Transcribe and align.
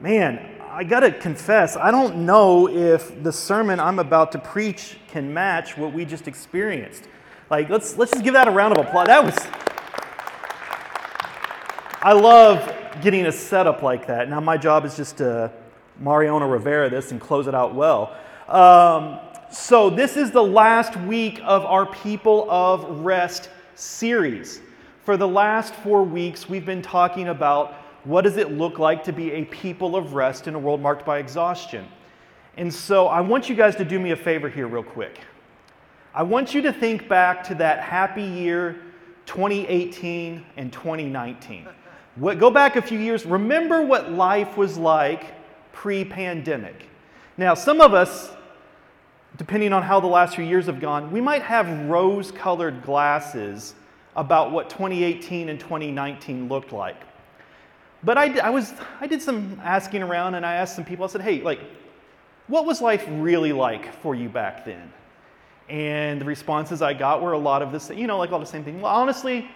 man, 0.00 0.60
I 0.70 0.84
got 0.84 1.00
to 1.00 1.12
confess, 1.12 1.76
I 1.76 1.90
don't 1.90 2.24
know 2.24 2.68
if 2.68 3.22
the 3.22 3.32
sermon 3.32 3.80
I'm 3.80 3.98
about 3.98 4.32
to 4.32 4.38
preach 4.38 4.96
can 5.08 5.34
match 5.34 5.76
what 5.76 5.92
we 5.92 6.04
just 6.04 6.26
experienced. 6.26 7.04
Like, 7.50 7.68
let's, 7.68 7.98
let's 7.98 8.12
just 8.12 8.24
give 8.24 8.34
that 8.34 8.48
a 8.48 8.50
round 8.50 8.76
of 8.76 8.86
applause. 8.86 9.08
That 9.08 9.24
was. 9.24 9.36
I 12.02 12.12
love 12.12 13.02
getting 13.02 13.26
a 13.26 13.32
setup 13.32 13.82
like 13.82 14.06
that. 14.06 14.30
Now, 14.30 14.40
my 14.40 14.56
job 14.56 14.84
is 14.84 14.96
just 14.96 15.18
to 15.18 15.52
Mariano 15.98 16.46
Rivera 16.48 16.88
this 16.88 17.10
and 17.10 17.20
close 17.20 17.46
it 17.46 17.54
out 17.54 17.74
well. 17.74 18.16
Um, 18.48 19.18
so, 19.50 19.90
this 19.90 20.16
is 20.16 20.30
the 20.30 20.42
last 20.42 20.96
week 21.00 21.40
of 21.44 21.64
our 21.64 21.84
People 21.86 22.46
of 22.48 23.00
Rest 23.00 23.50
series. 23.74 24.60
For 25.04 25.16
the 25.16 25.28
last 25.28 25.74
four 25.74 26.04
weeks, 26.04 26.48
we've 26.48 26.64
been 26.64 26.82
talking 26.82 27.28
about 27.28 27.74
what 28.04 28.22
does 28.22 28.36
it 28.36 28.52
look 28.52 28.78
like 28.78 29.04
to 29.04 29.12
be 29.12 29.32
a 29.32 29.44
people 29.44 29.96
of 29.96 30.14
rest 30.14 30.46
in 30.48 30.54
a 30.54 30.58
world 30.58 30.80
marked 30.80 31.04
by 31.04 31.18
exhaustion. 31.18 31.86
And 32.56 32.72
so, 32.72 33.06
I 33.06 33.20
want 33.20 33.48
you 33.48 33.54
guys 33.54 33.76
to 33.76 33.84
do 33.84 33.98
me 33.98 34.10
a 34.10 34.16
favor 34.16 34.48
here, 34.48 34.66
real 34.66 34.82
quick. 34.82 35.20
I 36.14 36.22
want 36.22 36.54
you 36.54 36.62
to 36.62 36.72
think 36.72 37.08
back 37.08 37.44
to 37.44 37.54
that 37.56 37.80
happy 37.80 38.22
year 38.22 38.80
2018 39.26 40.44
and 40.56 40.72
2019. 40.72 41.68
What, 42.16 42.38
go 42.38 42.50
back 42.50 42.76
a 42.76 42.82
few 42.82 42.98
years. 42.98 43.24
Remember 43.24 43.82
what 43.82 44.10
life 44.10 44.56
was 44.56 44.76
like 44.76 45.34
pre 45.72 46.04
pandemic. 46.04 46.88
Now, 47.36 47.54
some 47.54 47.80
of 47.80 47.94
us 47.94 48.32
depending 49.36 49.72
on 49.72 49.82
how 49.82 50.00
the 50.00 50.06
last 50.06 50.34
few 50.34 50.44
years 50.44 50.66
have 50.66 50.80
gone, 50.80 51.10
we 51.10 51.20
might 51.20 51.42
have 51.42 51.88
rose 51.88 52.30
colored 52.30 52.82
glasses 52.82 53.74
about 54.16 54.50
what 54.50 54.68
2018 54.68 55.48
and 55.48 55.58
2019 55.58 56.48
looked 56.48 56.72
like. 56.72 57.00
But 58.02 58.16
I, 58.16 58.38
I, 58.38 58.50
was, 58.50 58.72
I 59.00 59.06
did 59.06 59.20
some 59.20 59.60
asking 59.62 60.02
around 60.02 60.34
and 60.34 60.44
I 60.46 60.54
asked 60.54 60.74
some 60.74 60.84
people, 60.84 61.04
I 61.04 61.08
said, 61.08 61.20
hey, 61.20 61.42
like, 61.42 61.60
what 62.46 62.64
was 62.64 62.80
life 62.80 63.04
really 63.08 63.52
like 63.52 63.92
for 64.00 64.14
you 64.14 64.28
back 64.28 64.64
then? 64.64 64.92
And 65.68 66.20
the 66.20 66.24
responses 66.24 66.82
I 66.82 66.94
got 66.94 67.22
were 67.22 67.32
a 67.32 67.38
lot 67.38 67.62
of 67.62 67.72
this, 67.72 67.90
you 67.90 68.06
know, 68.06 68.18
like 68.18 68.32
all 68.32 68.40
the 68.40 68.46
same 68.46 68.64
thing. 68.64 68.80
Well, 68.80 68.92
honestly, 68.92 69.48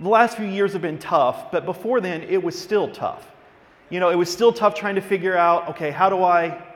the 0.00 0.08
last 0.08 0.36
few 0.36 0.46
years 0.46 0.72
have 0.72 0.82
been 0.82 0.98
tough, 0.98 1.52
but 1.52 1.64
before 1.64 2.00
then, 2.00 2.22
it 2.22 2.42
was 2.42 2.58
still 2.58 2.90
tough. 2.90 3.30
You 3.90 4.00
know, 4.00 4.08
it 4.08 4.16
was 4.16 4.32
still 4.32 4.52
tough 4.52 4.74
trying 4.74 4.94
to 4.94 5.00
figure 5.00 5.36
out, 5.36 5.68
okay, 5.68 5.90
how 5.90 6.08
do 6.08 6.22
I 6.22 6.66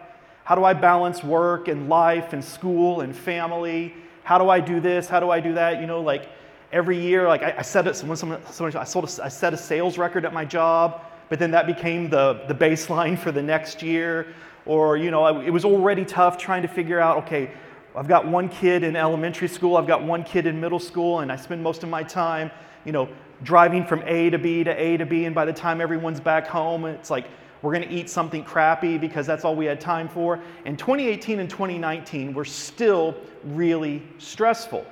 how 0.45 0.55
do 0.55 0.63
I 0.63 0.75
balance 0.75 1.25
work 1.25 1.69
and 1.69 1.89
life 1.89 2.35
and 2.35 2.45
school 2.45 3.01
and 3.01 3.17
family? 3.17 3.95
How 4.25 4.37
do 4.37 4.51
I 4.51 4.61
do 4.61 4.79
this? 4.79 5.09
How 5.09 5.19
do 5.19 5.31
I 5.31 5.41
do 5.41 5.55
that? 5.55 5.81
You 5.81 5.87
know, 5.87 6.03
like 6.03 6.29
every 6.71 7.01
year, 7.01 7.27
like 7.27 7.43
I, 7.43 7.55
I 7.59 7.63
set 7.63 7.87
it, 7.87 7.97
someone, 7.97 8.19
someone, 8.19 8.45
someone, 8.51 8.77
I, 8.77 8.85
sold 8.85 9.09
a, 9.09 9.25
I 9.25 9.29
set 9.29 9.55
a 9.55 9.57
sales 9.57 9.97
record 9.97 10.27
at 10.27 10.35
my 10.35 10.45
job, 10.45 11.01
but 11.35 11.41
then 11.41 11.51
that 11.51 11.67
became 11.67 12.09
the, 12.09 12.45
the 12.47 12.55
baseline 12.55 13.19
for 13.19 13.33
the 13.33 13.43
next 13.43 13.83
year. 13.83 14.29
Or, 14.67 14.97
you 14.97 15.11
know, 15.11 15.41
it 15.41 15.51
was 15.51 15.65
already 15.65 16.05
tough 16.05 16.39
trying 16.39 16.63
to 16.63 16.69
figure 16.69 17.01
out, 17.01 17.25
okay, 17.25 17.51
I've 17.97 18.07
got 18.07 18.25
one 18.25 18.49
kid 18.49 18.85
in 18.85 18.95
elementary 18.95 19.49
school, 19.49 19.77
I've 19.77 19.89
got 19.89 20.05
one 20.05 20.23
kid 20.23 20.47
in 20.47 20.61
middle 20.61 20.79
school, 20.79 21.19
and 21.19 21.33
I 21.33 21.35
spend 21.35 21.61
most 21.61 21.83
of 21.83 21.89
my 21.89 22.05
time, 22.05 22.53
you 22.85 22.93
know, 22.93 23.09
driving 23.43 23.85
from 23.85 24.05
A 24.07 24.31
to 24.31 24.39
B 24.39 24.63
to 24.63 24.71
A 24.81 24.97
to 24.97 25.05
B, 25.05 25.25
and 25.25 25.35
by 25.35 25.45
the 25.45 25.53
time 25.53 25.81
everyone's 25.81 26.21
back 26.21 26.47
home, 26.47 26.85
it's 26.85 27.11
like 27.11 27.27
we're 27.63 27.77
to 27.81 27.93
eat 27.93 28.09
something 28.09 28.45
crappy 28.45 28.97
because 28.97 29.27
that's 29.27 29.45
all 29.45 29.57
we 29.57 29.67
had 29.67 29.81
time 29.81 30.09
for. 30.09 30.41
And 30.67 30.79
2018 30.79 31.41
and 31.41 31.51
2019 31.51 32.33
were 32.33 32.45
still 32.45 33.17
really 33.43 34.05
stressful. 34.19 34.87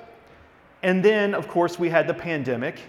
And 0.81 1.05
then, 1.05 1.35
of 1.35 1.47
course, 1.47 1.79
we 1.79 1.87
had 1.87 2.05
the 2.05 2.13
pandemic. 2.13 2.81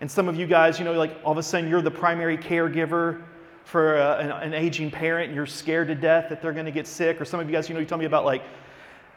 And 0.00 0.10
some 0.10 0.28
of 0.28 0.36
you 0.36 0.46
guys, 0.46 0.78
you 0.78 0.84
know, 0.84 0.92
like 0.92 1.16
all 1.24 1.32
of 1.32 1.38
a 1.38 1.42
sudden 1.42 1.68
you're 1.68 1.82
the 1.82 1.90
primary 1.90 2.38
caregiver 2.38 3.22
for 3.64 3.96
a, 3.96 4.18
an, 4.18 4.30
an, 4.30 4.54
aging 4.54 4.90
parent 4.90 5.26
and 5.26 5.34
you're 5.34 5.44
scared 5.44 5.88
to 5.88 5.94
death 5.94 6.28
that 6.28 6.40
they're 6.40 6.52
going 6.52 6.66
to 6.66 6.72
get 6.72 6.86
sick. 6.86 7.20
Or 7.20 7.24
some 7.24 7.40
of 7.40 7.48
you 7.48 7.52
guys, 7.52 7.68
you 7.68 7.74
know, 7.74 7.80
you 7.80 7.86
tell 7.86 7.98
me 7.98 8.04
about 8.04 8.24
like, 8.24 8.42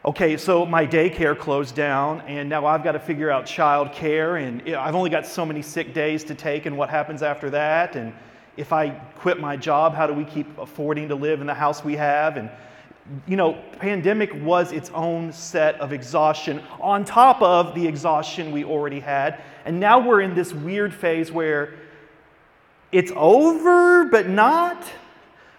okay, 0.03 0.35
so 0.35 0.65
my 0.65 0.85
daycare 0.85 1.37
closed 1.37 1.75
down 1.75 2.21
and 2.21 2.49
now 2.49 2.65
I've 2.65 2.83
got 2.83 2.93
to 2.93 2.99
figure 2.99 3.29
out 3.29 3.45
child 3.45 3.91
care 3.91 4.37
and 4.37 4.67
I've 4.75 4.95
only 4.95 5.09
got 5.09 5.25
so 5.27 5.45
many 5.45 5.61
sick 5.61 5.93
days 5.93 6.23
to 6.25 6.35
take 6.35 6.65
and 6.65 6.75
what 6.75 6.89
happens 6.89 7.21
after 7.21 7.49
that. 7.51 7.95
And 7.95 8.11
if 8.57 8.73
I 8.73 8.89
quit 8.89 9.39
my 9.39 9.55
job, 9.55 9.93
how 9.93 10.07
do 10.07 10.13
we 10.13 10.25
keep 10.25 10.57
affording 10.57 11.07
to 11.09 11.15
live 11.15 11.41
in 11.41 11.47
the 11.47 11.53
house 11.53 11.83
we 11.83 11.95
have? 11.95 12.37
And, 12.37 12.49
you 13.27 13.35
know, 13.35 13.53
pandemic 13.79 14.33
was 14.41 14.71
its 14.71 14.89
own 14.91 15.33
set 15.33 15.75
of 15.81 15.91
exhaustion 15.91 16.61
on 16.79 17.03
top 17.03 17.41
of 17.41 17.75
the 17.75 17.85
exhaustion 17.85 18.51
we 18.51 18.63
already 18.63 18.99
had. 18.99 19.41
And 19.65 19.79
now 19.79 19.99
we're 19.99 20.21
in 20.21 20.33
this 20.33 20.53
weird 20.53 20.93
phase 20.93 21.31
where 21.31 21.73
it's 22.91 23.11
over, 23.15 24.05
but 24.05 24.27
not. 24.27 24.83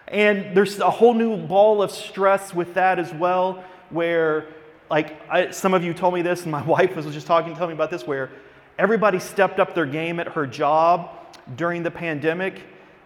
And 0.07 0.55
there's 0.55 0.79
a 0.79 0.89
whole 0.89 1.13
new 1.13 1.37
ball 1.37 1.81
of 1.81 1.91
stress 1.91 2.53
with 2.53 2.73
that 2.75 2.99
as 2.99 3.13
well, 3.13 3.63
where, 3.89 4.47
like, 4.89 5.19
I, 5.29 5.51
some 5.51 5.73
of 5.73 5.83
you 5.83 5.93
told 5.93 6.13
me 6.13 6.21
this, 6.21 6.43
and 6.43 6.51
my 6.51 6.63
wife 6.65 6.95
was 6.95 7.05
just 7.07 7.27
talking, 7.27 7.53
telling 7.55 7.69
me 7.69 7.75
about 7.75 7.91
this, 7.91 8.05
where 8.05 8.29
everybody 8.77 9.19
stepped 9.19 9.59
up 9.59 9.73
their 9.75 9.85
game 9.85 10.19
at 10.19 10.27
her 10.29 10.47
job 10.47 11.09
during 11.55 11.83
the 11.83 11.91
pandemic 11.91 12.63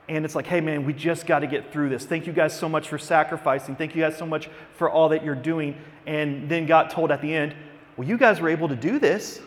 and 0.10 0.24
it's 0.24 0.36
like, 0.36 0.48
hey, 0.48 0.62
man, 0.62 0.86
we 0.86 0.94
just 0.94 1.26
got 1.26 1.40
to 1.40 1.48
get 1.48 1.72
through 1.72 1.90
this. 1.90 2.06
Thank 2.06 2.28
you 2.28 2.34
guys 2.34 2.58
so 2.58 2.70
much 2.70 2.88
for 2.88 2.98
sacrificing. 2.98 3.76
Thank 3.76 3.94
you 3.94 4.02
guys 4.02 4.18
so 4.18 4.26
much 4.26 4.50
for 4.76 4.90
all 4.90 5.10
that 5.10 5.24
you're 5.24 5.36
doing. 5.36 5.76
And 6.06 6.48
then 6.48 6.66
got 6.66 6.90
told 6.90 7.12
at 7.12 7.22
the 7.22 7.34
end, 7.34 7.56
well, 7.98 8.08
you 8.08 8.18
guys 8.18 8.40
were 8.40 8.50
able 8.50 8.70
to 8.70 8.76
do 8.76 9.00
this. 9.00 9.42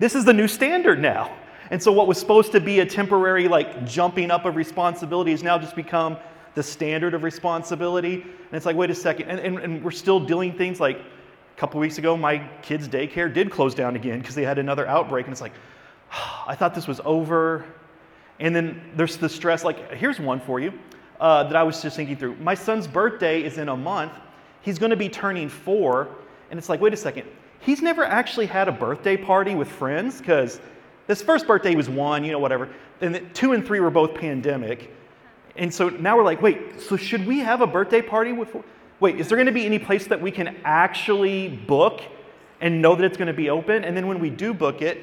This 0.00 0.14
is 0.14 0.24
the 0.24 0.32
new 0.32 0.48
standard 0.48 0.98
now. 0.98 1.36
And 1.70 1.80
so, 1.80 1.92
what 1.92 2.08
was 2.08 2.18
supposed 2.18 2.50
to 2.52 2.60
be 2.60 2.80
a 2.80 2.86
temporary, 2.86 3.46
like, 3.46 3.86
jumping 3.86 4.30
up 4.32 4.44
of 4.44 4.56
responsibility 4.56 5.30
has 5.30 5.42
now 5.42 5.56
just 5.58 5.76
become 5.76 6.16
the 6.54 6.62
standard 6.62 7.14
of 7.14 7.22
responsibility. 7.22 8.14
And 8.14 8.52
it's 8.52 8.66
like, 8.66 8.74
wait 8.74 8.90
a 8.90 8.94
second. 8.94 9.28
And, 9.28 9.38
and, 9.38 9.58
and 9.58 9.84
we're 9.84 9.92
still 9.92 10.18
doing 10.18 10.52
things 10.52 10.80
like 10.80 10.98
a 10.98 11.60
couple 11.60 11.78
weeks 11.78 11.98
ago, 11.98 12.16
my 12.16 12.38
kids' 12.62 12.88
daycare 12.88 13.32
did 13.32 13.50
close 13.50 13.74
down 13.74 13.94
again 13.94 14.18
because 14.18 14.34
they 14.34 14.44
had 14.44 14.58
another 14.58 14.88
outbreak. 14.88 15.26
And 15.26 15.32
it's 15.32 15.40
like, 15.40 15.52
oh, 16.12 16.44
I 16.48 16.56
thought 16.56 16.74
this 16.74 16.88
was 16.88 17.00
over. 17.04 17.64
And 18.40 18.56
then 18.56 18.80
there's 18.96 19.18
the 19.18 19.28
stress. 19.28 19.62
Like, 19.62 19.92
here's 19.92 20.18
one 20.18 20.40
for 20.40 20.58
you 20.58 20.72
uh, 21.20 21.44
that 21.44 21.54
I 21.54 21.62
was 21.62 21.80
just 21.80 21.94
thinking 21.94 22.16
through. 22.16 22.36
My 22.36 22.54
son's 22.54 22.88
birthday 22.88 23.44
is 23.44 23.58
in 23.58 23.68
a 23.68 23.76
month. 23.76 24.12
He's 24.62 24.78
going 24.78 24.90
to 24.90 24.96
be 24.96 25.08
turning 25.08 25.48
four. 25.48 26.08
And 26.50 26.58
it's 26.58 26.68
like, 26.68 26.80
wait 26.80 26.92
a 26.92 26.96
second. 26.96 27.28
He's 27.60 27.82
never 27.82 28.02
actually 28.02 28.46
had 28.46 28.68
a 28.68 28.72
birthday 28.72 29.16
party 29.16 29.54
with 29.54 29.68
friends 29.68 30.18
because 30.18 30.58
this 31.06 31.20
first 31.22 31.46
birthday 31.46 31.74
was 31.74 31.90
one, 31.90 32.24
you 32.24 32.32
know, 32.32 32.38
whatever. 32.38 32.68
And 33.02 33.28
two 33.34 33.52
and 33.52 33.64
three 33.64 33.80
were 33.80 33.90
both 33.90 34.14
pandemic. 34.14 34.94
And 35.56 35.72
so 35.72 35.90
now 35.90 36.16
we're 36.16 36.24
like, 36.24 36.40
wait, 36.40 36.80
so 36.80 36.96
should 36.96 37.26
we 37.26 37.40
have 37.40 37.60
a 37.60 37.66
birthday 37.66 38.00
party 38.00 38.32
with? 38.32 38.56
Wait, 39.00 39.20
is 39.20 39.28
there 39.28 39.36
going 39.36 39.46
to 39.46 39.52
be 39.52 39.66
any 39.66 39.78
place 39.78 40.06
that 40.06 40.20
we 40.20 40.30
can 40.30 40.56
actually 40.64 41.48
book 41.48 42.00
and 42.60 42.80
know 42.80 42.94
that 42.94 43.04
it's 43.04 43.16
going 43.16 43.28
to 43.28 43.34
be 43.34 43.50
open? 43.50 43.84
And 43.84 43.96
then 43.96 44.06
when 44.06 44.20
we 44.20 44.30
do 44.30 44.54
book 44.54 44.80
it, 44.80 45.02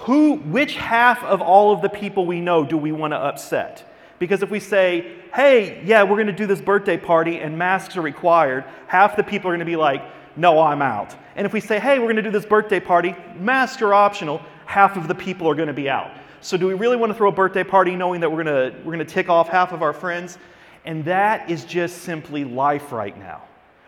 who, 0.00 0.36
which 0.36 0.76
half 0.76 1.22
of 1.24 1.40
all 1.40 1.72
of 1.72 1.82
the 1.82 1.88
people 1.88 2.24
we 2.24 2.40
know 2.40 2.64
do 2.64 2.76
we 2.76 2.92
want 2.92 3.12
to 3.12 3.16
upset? 3.16 3.84
Because 4.18 4.42
if 4.42 4.50
we 4.50 4.60
say, 4.60 5.12
hey, 5.34 5.82
yeah, 5.84 6.02
we're 6.02 6.16
going 6.16 6.26
to 6.26 6.32
do 6.32 6.46
this 6.46 6.60
birthday 6.60 6.96
party 6.96 7.38
and 7.38 7.58
masks 7.58 7.96
are 7.96 8.02
required, 8.02 8.64
half 8.86 9.16
the 9.16 9.22
people 9.22 9.48
are 9.50 9.52
going 9.52 9.60
to 9.60 9.64
be 9.64 9.76
like, 9.76 10.02
no, 10.36 10.60
I'm 10.60 10.82
out. 10.82 11.16
And 11.36 11.46
if 11.46 11.52
we 11.52 11.60
say, 11.60 11.78
hey, 11.78 11.98
we're 11.98 12.06
going 12.06 12.16
to 12.16 12.22
do 12.22 12.30
this 12.30 12.46
birthday 12.46 12.80
party, 12.80 13.14
masks 13.36 13.82
are 13.82 13.92
optional, 13.92 14.40
half 14.66 14.96
of 14.96 15.08
the 15.08 15.14
people 15.14 15.48
are 15.48 15.54
going 15.54 15.68
to 15.68 15.74
be 15.74 15.88
out. 15.88 16.10
So 16.40 16.56
do 16.56 16.68
we 16.68 16.74
really 16.74 16.96
want 16.96 17.10
to 17.10 17.18
throw 17.18 17.28
a 17.28 17.32
birthday 17.32 17.64
party 17.64 17.96
knowing 17.96 18.20
that 18.20 18.30
we're 18.30 18.44
going 18.44 18.72
to, 18.72 18.78
we're 18.78 18.94
going 18.94 19.04
to 19.06 19.12
tick 19.12 19.28
off 19.28 19.48
half 19.48 19.72
of 19.72 19.82
our 19.82 19.92
friends? 19.92 20.38
And 20.84 21.04
that 21.06 21.50
is 21.50 21.64
just 21.64 21.98
simply 22.02 22.44
life 22.44 22.92
right 22.92 23.18
now. 23.18 23.42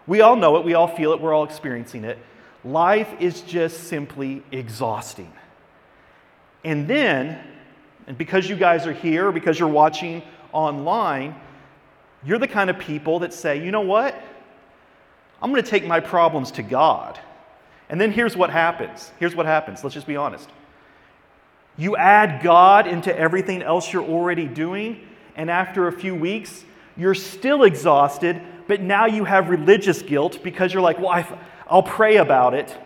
We 0.06 0.22
all 0.22 0.34
know 0.34 0.56
it, 0.56 0.65
we 0.65 0.75
all 0.75 0.88
feel 0.88 1.12
it, 1.12 1.20
we're 1.20 1.32
all 1.32 1.44
experiencing 1.44 2.04
it. 2.04 2.19
Life 2.65 3.09
is 3.20 3.43
just 3.43 3.84
simply 3.84 4.43
exhausting. 4.50 5.32
And 6.65 6.87
then, 6.88 7.38
and 8.06 8.19
because 8.19 8.48
you 8.48 8.56
guys 8.56 8.87
are 8.87 8.93
here, 8.93 9.32
because 9.32 9.59
you're 9.59 9.69
watching 9.69 10.22
online, 10.53 11.34
you're 12.25 12.38
the 12.38 12.49
kind 12.49 12.70
of 12.70 12.79
people 12.79 13.20
that 13.20 13.32
say, 13.32 13.64
you 13.64 13.70
know 13.70 13.81
what? 13.81 14.14
I'm 15.43 15.50
going 15.50 15.62
to 15.62 15.70
take 15.70 15.87
my 15.87 16.00
problems 16.00 16.50
to 16.52 16.62
God. 16.62 17.19
And 17.88 18.00
then 18.00 18.12
here's 18.12 18.37
what 18.37 18.50
happens. 18.50 19.11
Here's 19.19 19.35
what 19.35 19.46
happens. 19.46 19.82
Let's 19.82 19.94
just 19.94 20.06
be 20.06 20.17
honest. 20.17 20.49
You 21.76 21.96
add 21.96 22.43
God 22.43 22.87
into 22.87 23.17
everything 23.17 23.62
else 23.62 23.93
you're 23.93 24.05
already 24.05 24.46
doing, 24.46 25.00
and 25.35 25.50
after 25.50 25.88
a 25.88 25.93
few 25.93 26.14
weeks, 26.14 26.64
you're 26.96 27.14
still 27.14 27.62
exhausted, 27.64 28.40
but 28.69 28.81
now 28.81 29.06
you 29.06 29.25
have 29.25 29.49
religious 29.49 30.02
guilt 30.02 30.40
because 30.43 30.75
you're 30.75 30.82
like, 30.82 30.99
well, 30.99 31.26
I'll 31.67 31.82
pray 31.82 32.17
about 32.17 32.52
it, 32.52 32.76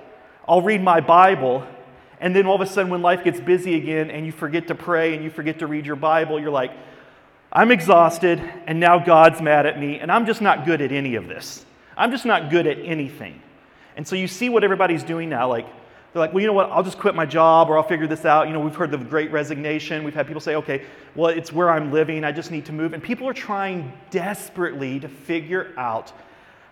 I'll 0.47 0.63
read 0.63 0.83
my 0.83 1.01
Bible, 1.01 1.67
and 2.21 2.35
then 2.35 2.47
all 2.47 2.55
of 2.55 2.61
a 2.61 2.67
sudden, 2.67 2.91
when 2.91 3.03
life 3.03 3.25
gets 3.25 3.41
busy 3.41 3.75
again 3.75 4.11
and 4.11 4.25
you 4.25 4.33
forget 4.33 4.69
to 4.69 4.75
pray 4.75 5.15
and 5.15 5.25
you 5.25 5.31
forget 5.31 5.59
to 5.59 5.67
read 5.67 5.87
your 5.87 5.97
Bible, 5.97 6.41
you're 6.41 6.51
like, 6.51 6.73
I'm 7.53 7.71
exhausted 7.71 8.41
and 8.67 8.81
now 8.81 8.99
God's 8.99 9.41
mad 9.41 9.67
at 9.67 9.79
me 9.79 9.99
and 9.99 10.11
I'm 10.11 10.27
just 10.27 10.41
not 10.41 10.65
good 10.65 10.81
at 10.81 10.91
any 10.91 11.15
of 11.15 11.29
this. 11.29 11.65
I'm 11.97 12.11
just 12.11 12.25
not 12.25 12.51
good 12.51 12.67
at 12.67 12.79
anything. 12.79 13.41
And 13.97 14.07
so 14.07 14.17
you 14.17 14.27
see 14.27 14.49
what 14.49 14.65
everybody's 14.65 15.05
doing 15.05 15.29
now 15.29 15.49
like, 15.49 15.67
They're 16.13 16.21
like, 16.21 16.33
well, 16.33 16.41
you 16.41 16.47
know 16.47 16.53
what? 16.53 16.71
I'll 16.71 16.83
just 16.83 16.99
quit 16.99 17.15
my 17.15 17.27
job 17.27 17.71
or 17.71 17.77
I'll 17.77 17.87
figure 17.87 18.07
this 18.07 18.25
out. 18.25 18.49
You 18.49 18.53
know, 18.53 18.61
we've 18.61 18.75
heard 18.75 18.91
the 18.91 18.99
great 18.99 19.31
resignation. 19.31 20.03
We've 20.05 20.15
had 20.15 20.27
people 20.27 20.41
say, 20.41 20.57
okay, 20.57 20.85
well, 21.15 21.31
it's 21.31 21.53
where 21.53 21.71
I'm 21.71 21.93
living. 21.93 22.25
I 22.25 22.33
just 22.33 22.51
need 22.51 22.67
to 22.67 22.73
move. 22.73 22.93
And 22.93 23.03
people 23.03 23.29
are 23.29 23.35
trying 23.35 23.93
desperately 24.11 24.99
to 25.01 25.09
figure 25.09 25.73
out 25.77 26.13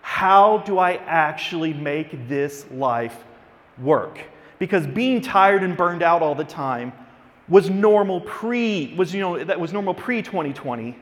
how 0.01 0.59
do 0.59 0.79
I 0.79 0.95
actually 0.95 1.73
make 1.73 2.27
this 2.27 2.65
life 2.71 3.15
work? 3.77 4.19
Because 4.63 4.87
being 4.87 5.19
tired 5.19 5.61
and 5.61 5.75
burned 5.75 6.01
out 6.01 6.21
all 6.21 6.35
the 6.35 6.45
time 6.45 6.93
was 7.49 7.69
normal 7.69 8.21
pre 8.21 8.93
was 8.95 9.13
you 9.13 9.19
know 9.19 9.43
that 9.43 9.59
was 9.59 9.73
normal 9.73 9.93
pre 9.93 10.21
2020. 10.21 10.97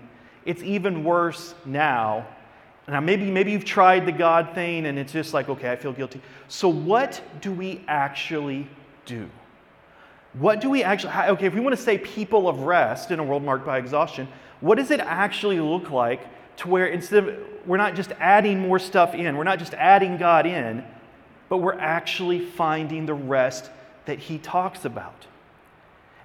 It's 0.45 0.63
even 0.63 1.03
worse 1.03 1.53
now. 1.63 2.25
Now 2.87 3.01
maybe 3.01 3.29
maybe 3.29 3.51
you've 3.51 3.63
tried 3.63 4.07
the 4.07 4.11
God 4.11 4.55
thing 4.55 4.87
and 4.87 4.97
it's 4.97 5.13
just 5.13 5.35
like 5.35 5.47
okay, 5.47 5.71
I 5.71 5.75
feel 5.75 5.93
guilty. 5.93 6.21
So 6.47 6.69
what 6.69 7.21
do 7.39 7.51
we 7.51 7.83
actually 7.87 8.67
do? 9.05 9.29
What 10.33 10.59
do 10.59 10.71
we 10.71 10.81
actually 10.81 11.13
okay, 11.13 11.45
if 11.45 11.53
we 11.53 11.59
want 11.59 11.75
to 11.75 11.83
say 11.83 11.99
people 11.99 12.49
of 12.49 12.61
rest 12.61 13.11
in 13.11 13.19
a 13.19 13.23
world 13.23 13.43
marked 13.43 13.67
by 13.67 13.77
exhaustion, 13.77 14.27
what 14.61 14.79
does 14.79 14.89
it 14.89 15.01
actually 15.01 15.59
look 15.59 15.91
like 15.91 16.21
to 16.57 16.67
where 16.67 16.87
instead 16.87 17.27
of 17.27 17.39
we're 17.67 17.77
not 17.77 17.93
just 17.93 18.11
adding 18.13 18.59
more 18.59 18.79
stuff 18.79 19.13
in, 19.13 19.37
we're 19.37 19.43
not 19.43 19.59
just 19.59 19.75
adding 19.75 20.17
God 20.17 20.47
in, 20.47 20.83
but 21.51 21.57
we're 21.57 21.77
actually 21.77 22.39
finding 22.39 23.06
the 23.06 23.13
rest 23.13 23.69
that 24.06 24.18
he 24.18 24.38
talks 24.38 24.86
about. 24.86 25.25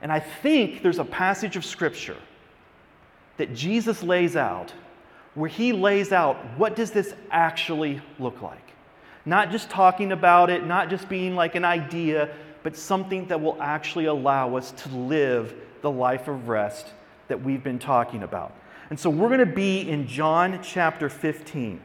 And 0.00 0.12
I 0.12 0.20
think 0.20 0.84
there's 0.84 1.00
a 1.00 1.04
passage 1.04 1.56
of 1.56 1.64
scripture 1.64 2.18
that 3.36 3.52
Jesus 3.52 4.04
lays 4.04 4.36
out 4.36 4.72
where 5.34 5.48
he 5.48 5.72
lays 5.72 6.12
out 6.12 6.36
what 6.56 6.76
does 6.76 6.92
this 6.92 7.12
actually 7.32 8.00
look 8.20 8.40
like? 8.40 8.72
Not 9.24 9.50
just 9.50 9.68
talking 9.68 10.12
about 10.12 10.48
it, 10.48 10.64
not 10.64 10.90
just 10.90 11.08
being 11.08 11.34
like 11.34 11.56
an 11.56 11.64
idea, 11.64 12.32
but 12.62 12.76
something 12.76 13.26
that 13.26 13.40
will 13.40 13.60
actually 13.60 14.04
allow 14.04 14.54
us 14.54 14.70
to 14.70 14.88
live 14.90 15.56
the 15.82 15.90
life 15.90 16.28
of 16.28 16.46
rest 16.46 16.92
that 17.26 17.42
we've 17.42 17.64
been 17.64 17.80
talking 17.80 18.22
about. 18.22 18.54
And 18.90 19.00
so 19.00 19.10
we're 19.10 19.26
going 19.26 19.40
to 19.40 19.46
be 19.46 19.80
in 19.90 20.06
John 20.06 20.60
chapter 20.62 21.08
15. 21.08 21.80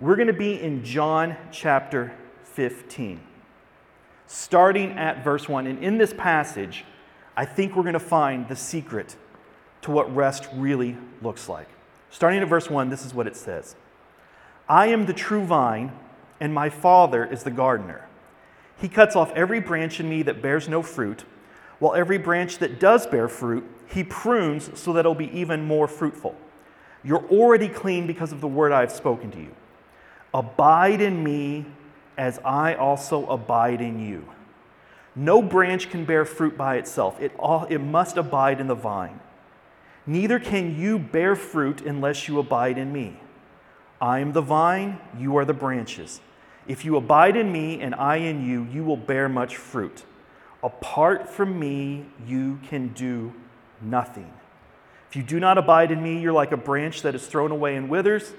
We're 0.00 0.16
going 0.16 0.26
to 0.26 0.32
be 0.32 0.60
in 0.60 0.82
John 0.82 1.36
chapter 1.52 2.12
15, 2.54 3.20
starting 4.28 4.92
at 4.92 5.24
verse 5.24 5.48
1. 5.48 5.66
And 5.66 5.82
in 5.82 5.98
this 5.98 6.14
passage, 6.16 6.84
I 7.36 7.44
think 7.44 7.74
we're 7.74 7.82
going 7.82 7.94
to 7.94 8.00
find 8.00 8.48
the 8.48 8.54
secret 8.54 9.16
to 9.82 9.90
what 9.90 10.14
rest 10.14 10.48
really 10.54 10.96
looks 11.20 11.48
like. 11.48 11.68
Starting 12.10 12.40
at 12.40 12.48
verse 12.48 12.70
1, 12.70 12.90
this 12.90 13.04
is 13.04 13.12
what 13.12 13.26
it 13.26 13.36
says 13.36 13.74
I 14.68 14.86
am 14.86 15.06
the 15.06 15.12
true 15.12 15.44
vine, 15.44 15.92
and 16.40 16.54
my 16.54 16.70
Father 16.70 17.24
is 17.24 17.42
the 17.42 17.50
gardener. 17.50 18.06
He 18.80 18.88
cuts 18.88 19.16
off 19.16 19.32
every 19.32 19.60
branch 19.60 19.98
in 19.98 20.08
me 20.08 20.22
that 20.22 20.40
bears 20.40 20.68
no 20.68 20.80
fruit, 20.80 21.24
while 21.80 21.94
every 21.94 22.18
branch 22.18 22.58
that 22.58 22.78
does 22.78 23.06
bear 23.06 23.28
fruit, 23.28 23.64
he 23.88 24.04
prunes 24.04 24.70
so 24.78 24.92
that 24.92 25.00
it'll 25.00 25.14
be 25.14 25.36
even 25.38 25.64
more 25.64 25.88
fruitful. 25.88 26.36
You're 27.02 27.26
already 27.26 27.68
clean 27.68 28.06
because 28.06 28.32
of 28.32 28.40
the 28.40 28.48
word 28.48 28.72
I 28.72 28.80
have 28.80 28.92
spoken 28.92 29.30
to 29.32 29.38
you. 29.38 29.54
Abide 30.32 31.00
in 31.00 31.22
me 31.22 31.66
as 32.16 32.38
I 32.44 32.74
also 32.74 33.26
abide 33.26 33.80
in 33.80 33.98
you. 33.98 34.28
No 35.16 35.42
branch 35.42 35.90
can 35.90 36.04
bear 36.04 36.24
fruit 36.24 36.56
by 36.56 36.76
itself, 36.76 37.20
it, 37.20 37.32
all, 37.38 37.64
it 37.64 37.78
must 37.78 38.16
abide 38.16 38.60
in 38.60 38.66
the 38.66 38.74
vine. 38.74 39.20
Neither 40.06 40.38
can 40.38 40.78
you 40.78 40.98
bear 40.98 41.34
fruit 41.34 41.80
unless 41.80 42.28
you 42.28 42.38
abide 42.38 42.76
in 42.76 42.92
me. 42.92 43.18
I 44.00 44.18
am 44.18 44.32
the 44.32 44.42
vine, 44.42 44.98
you 45.18 45.36
are 45.38 45.44
the 45.44 45.54
branches. 45.54 46.20
If 46.66 46.84
you 46.84 46.96
abide 46.96 47.36
in 47.36 47.50
me 47.52 47.80
and 47.80 47.94
I 47.94 48.16
in 48.16 48.44
you, 48.44 48.66
you 48.72 48.84
will 48.84 48.96
bear 48.96 49.28
much 49.28 49.56
fruit. 49.56 50.04
Apart 50.62 51.28
from 51.28 51.58
me, 51.58 52.06
you 52.26 52.58
can 52.68 52.88
do 52.88 53.32
nothing. 53.80 54.32
If 55.08 55.16
you 55.16 55.22
do 55.22 55.38
not 55.38 55.58
abide 55.58 55.90
in 55.90 56.02
me, 56.02 56.20
you're 56.20 56.32
like 56.32 56.52
a 56.52 56.56
branch 56.56 57.02
that 57.02 57.14
is 57.14 57.26
thrown 57.26 57.50
away 57.50 57.76
and 57.76 57.88
withers. 57.88 58.32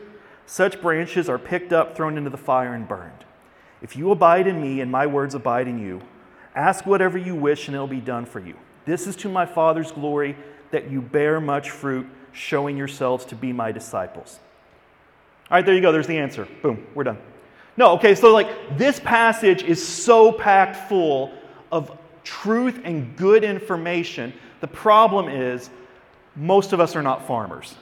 Such 0.45 0.81
branches 0.81 1.30
are 1.30 1.39
picked 1.39 1.72
up, 1.72 1.95
thrown 1.95 2.18
into 2.18 2.30
the 2.30 2.38
fire, 2.38 2.74
and 2.74 2.88
burned. 2.88 3.25
If 3.81 3.95
you 3.95 4.12
abide 4.12 4.48
in 4.48 4.62
me 4.62 4.81
and 4.81 4.92
my 4.92 5.06
words 5.07 5.36
abide 5.36 5.68
in 5.68 5.80
you, 5.80 6.01
Ask 6.56 6.86
whatever 6.86 7.18
you 7.18 7.36
wish, 7.36 7.68
and 7.68 7.75
it'll 7.75 7.86
be 7.86 8.00
done 8.00 8.25
for 8.25 8.39
you. 8.39 8.56
This 8.86 9.07
is 9.07 9.16
to 9.18 9.30
my 9.30 9.45
Father's 9.45 9.92
glory 9.92 10.38
that 10.72 10.89
you 10.89 11.01
bear 11.01 11.42
much 11.42 11.69
fruit, 11.69 12.07
showing 12.31 12.77
yourselves 12.77 13.25
to 13.25 13.36
be 13.36 13.51
my 13.51 13.72
disciples. 13.72 14.39
All 15.51 15.57
right, 15.57 15.66
there 15.66 15.75
you 15.75 15.81
go. 15.81 15.92
There's 15.92 16.07
the 16.07 16.18
answer. 16.18 16.48
Boom, 16.62 16.88
we're 16.95 17.04
done. 17.04 17.18
No, 17.77 17.92
okay, 17.92 18.16
so 18.16 18.31
like 18.31 18.77
this 18.77 19.00
passage 19.01 19.63
is 19.63 19.86
so 19.86 20.31
packed 20.31 20.88
full 20.88 21.33
of 21.72 21.98
truth 22.24 22.81
and 22.86 23.16
good 23.18 23.44
information. 23.44 24.33
The 24.62 24.68
problem 24.68 25.27
is, 25.27 25.69
most 26.38 26.72
of 26.72 26.80
us 26.80 26.95
are 26.95 27.04
not 27.04 27.27
farmers. 27.27 27.75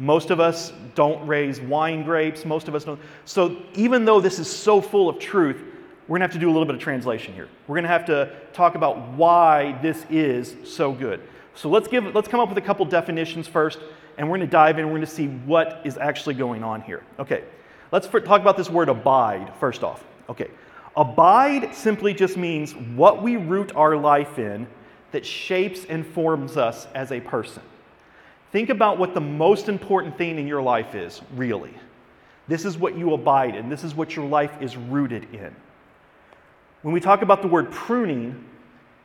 Most 0.00 0.30
of 0.30 0.40
us 0.40 0.72
don't 0.94 1.24
raise 1.26 1.60
wine 1.60 2.04
grapes. 2.04 2.46
Most 2.46 2.68
of 2.68 2.74
us 2.74 2.84
don't. 2.84 2.98
So 3.26 3.58
even 3.74 4.06
though 4.06 4.18
this 4.18 4.38
is 4.38 4.50
so 4.50 4.80
full 4.80 5.10
of 5.10 5.18
truth, 5.18 5.62
we're 6.08 6.18
going 6.18 6.20
to 6.20 6.24
have 6.24 6.32
to 6.32 6.38
do 6.38 6.48
a 6.48 6.52
little 6.52 6.64
bit 6.64 6.74
of 6.74 6.80
translation 6.80 7.34
here. 7.34 7.48
We're 7.68 7.74
going 7.74 7.84
to 7.84 7.90
have 7.90 8.06
to 8.06 8.34
talk 8.54 8.76
about 8.76 9.08
why 9.10 9.78
this 9.82 10.06
is 10.08 10.56
so 10.64 10.90
good. 10.92 11.20
So 11.54 11.68
let's 11.68 11.86
give 11.86 12.14
let's 12.14 12.28
come 12.28 12.40
up 12.40 12.48
with 12.48 12.56
a 12.56 12.62
couple 12.62 12.86
definitions 12.86 13.46
first 13.46 13.78
and 14.16 14.26
we're 14.26 14.38
going 14.38 14.48
to 14.48 14.50
dive 14.50 14.78
in 14.78 14.86
we're 14.86 14.92
going 14.92 15.02
to 15.02 15.06
see 15.06 15.28
what 15.28 15.82
is 15.84 15.98
actually 15.98 16.34
going 16.34 16.64
on 16.64 16.80
here. 16.80 17.04
Okay. 17.18 17.44
Let's 17.92 18.08
talk 18.08 18.40
about 18.40 18.56
this 18.56 18.70
word 18.70 18.88
abide 18.88 19.52
first 19.60 19.84
off. 19.84 20.02
Okay. 20.30 20.48
Abide 20.96 21.74
simply 21.74 22.14
just 22.14 22.38
means 22.38 22.74
what 22.74 23.22
we 23.22 23.36
root 23.36 23.76
our 23.76 23.98
life 23.98 24.38
in 24.38 24.66
that 25.12 25.26
shapes 25.26 25.84
and 25.84 26.06
forms 26.06 26.56
us 26.56 26.86
as 26.94 27.12
a 27.12 27.20
person. 27.20 27.62
Think 28.52 28.68
about 28.68 28.98
what 28.98 29.14
the 29.14 29.20
most 29.20 29.68
important 29.68 30.18
thing 30.18 30.38
in 30.38 30.46
your 30.46 30.62
life 30.62 30.94
is, 30.94 31.20
really. 31.34 31.74
This 32.48 32.64
is 32.64 32.76
what 32.76 32.96
you 32.96 33.14
abide 33.14 33.54
in. 33.54 33.68
This 33.68 33.84
is 33.84 33.94
what 33.94 34.16
your 34.16 34.26
life 34.26 34.60
is 34.60 34.76
rooted 34.76 35.32
in. 35.32 35.54
When 36.82 36.92
we 36.92 37.00
talk 37.00 37.22
about 37.22 37.42
the 37.42 37.48
word 37.48 37.70
pruning, 37.70 38.44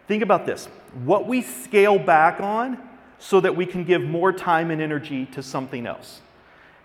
think 0.08 0.24
about 0.24 0.46
this 0.46 0.68
what 1.04 1.28
we 1.28 1.42
scale 1.42 2.00
back 2.00 2.40
on 2.40 2.78
so 3.20 3.40
that 3.42 3.56
we 3.56 3.66
can 3.66 3.84
give 3.84 4.02
more 4.02 4.32
time 4.32 4.72
and 4.72 4.82
energy 4.82 5.26
to 5.28 5.44
something 5.44 5.86
else. 5.86 6.22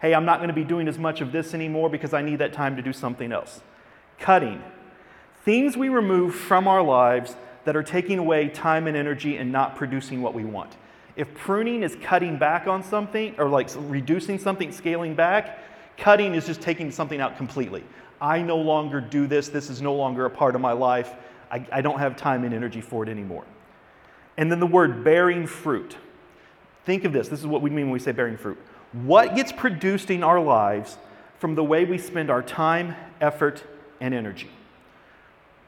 Hey, 0.01 0.15
I'm 0.15 0.25
not 0.25 0.39
going 0.39 0.49
to 0.49 0.55
be 0.55 0.65
doing 0.65 0.89
as 0.89 0.99
much 0.99 1.21
of 1.21 1.33
this 1.33 1.55
anymore 1.55 1.91
because 1.91 2.12
I 2.12 2.23
need 2.23 2.41
that 2.41 2.53
time 2.53 2.77
to 2.77 2.83
do 2.83 2.93
something 2.93 3.33
else. 3.33 3.61
Cutting. 4.19 4.62
Things 5.45 5.77
we 5.77 5.89
remove 5.89 6.35
from 6.35 6.67
our 6.67 6.83
lives 6.83 7.37
that 7.65 7.77
are 7.77 7.83
taking 7.83 8.19
away 8.19 8.49
time 8.49 8.87
and 8.87 8.97
energy 8.97 9.37
and 9.37 9.53
not 9.53 9.77
producing 9.77 10.23
what 10.23 10.35
we 10.35 10.45
want. 10.45 10.77
If 11.17 11.35
pruning 11.35 11.83
is 11.83 11.97
cutting 12.03 12.39
back 12.39 12.67
on 12.67 12.83
something, 12.83 13.35
or 13.39 13.49
like 13.49 13.69
reducing 13.77 14.39
something, 14.39 14.73
scaling 14.73 15.15
back, 15.15 15.59
cutting 15.97 16.35
is 16.35 16.47
just 16.47 16.61
taking 16.61 16.90
something 16.90 17.21
out 17.21 17.37
completely. 17.37 17.85
I 18.21 18.43
no 18.43 18.57
longer 18.57 19.00
do 19.00 19.26
this. 19.26 19.49
This 19.49 19.71
is 19.71 19.81
no 19.81 19.95
longer 19.95 20.26
a 20.26 20.31
part 20.31 20.55
of 20.55 20.61
my 20.61 20.73
life. 20.73 21.14
I, 21.50 21.67
I 21.73 21.81
don't 21.81 21.99
have 21.99 22.17
time 22.17 22.45
and 22.45 22.55
energy 22.55 22.81
for 22.81 23.02
it 23.02 23.09
anymore. 23.09 23.45
And 24.37 24.50
then 24.50 24.61
the 24.61 24.67
word 24.67 25.02
bearing 25.02 25.47
fruit. 25.47 25.97
Think 26.85 27.05
of 27.05 27.12
this. 27.12 27.29
This 27.29 27.40
is 27.40 27.47
what 27.47 27.62
we 27.62 27.71
mean 27.71 27.87
when 27.87 27.93
we 27.93 27.99
say 27.99 28.12
bearing 28.12 28.37
fruit. 28.37 28.59
What 28.93 29.37
gets 29.37 29.52
produced 29.52 30.11
in 30.11 30.23
our 30.23 30.40
lives 30.40 30.97
from 31.38 31.55
the 31.55 31.64
way 31.64 31.85
we 31.85 31.99
spend 31.99 32.31
our 32.31 32.43
time, 32.43 32.95
effort, 33.21 33.62
and 34.00 34.14
energy? 34.14 34.50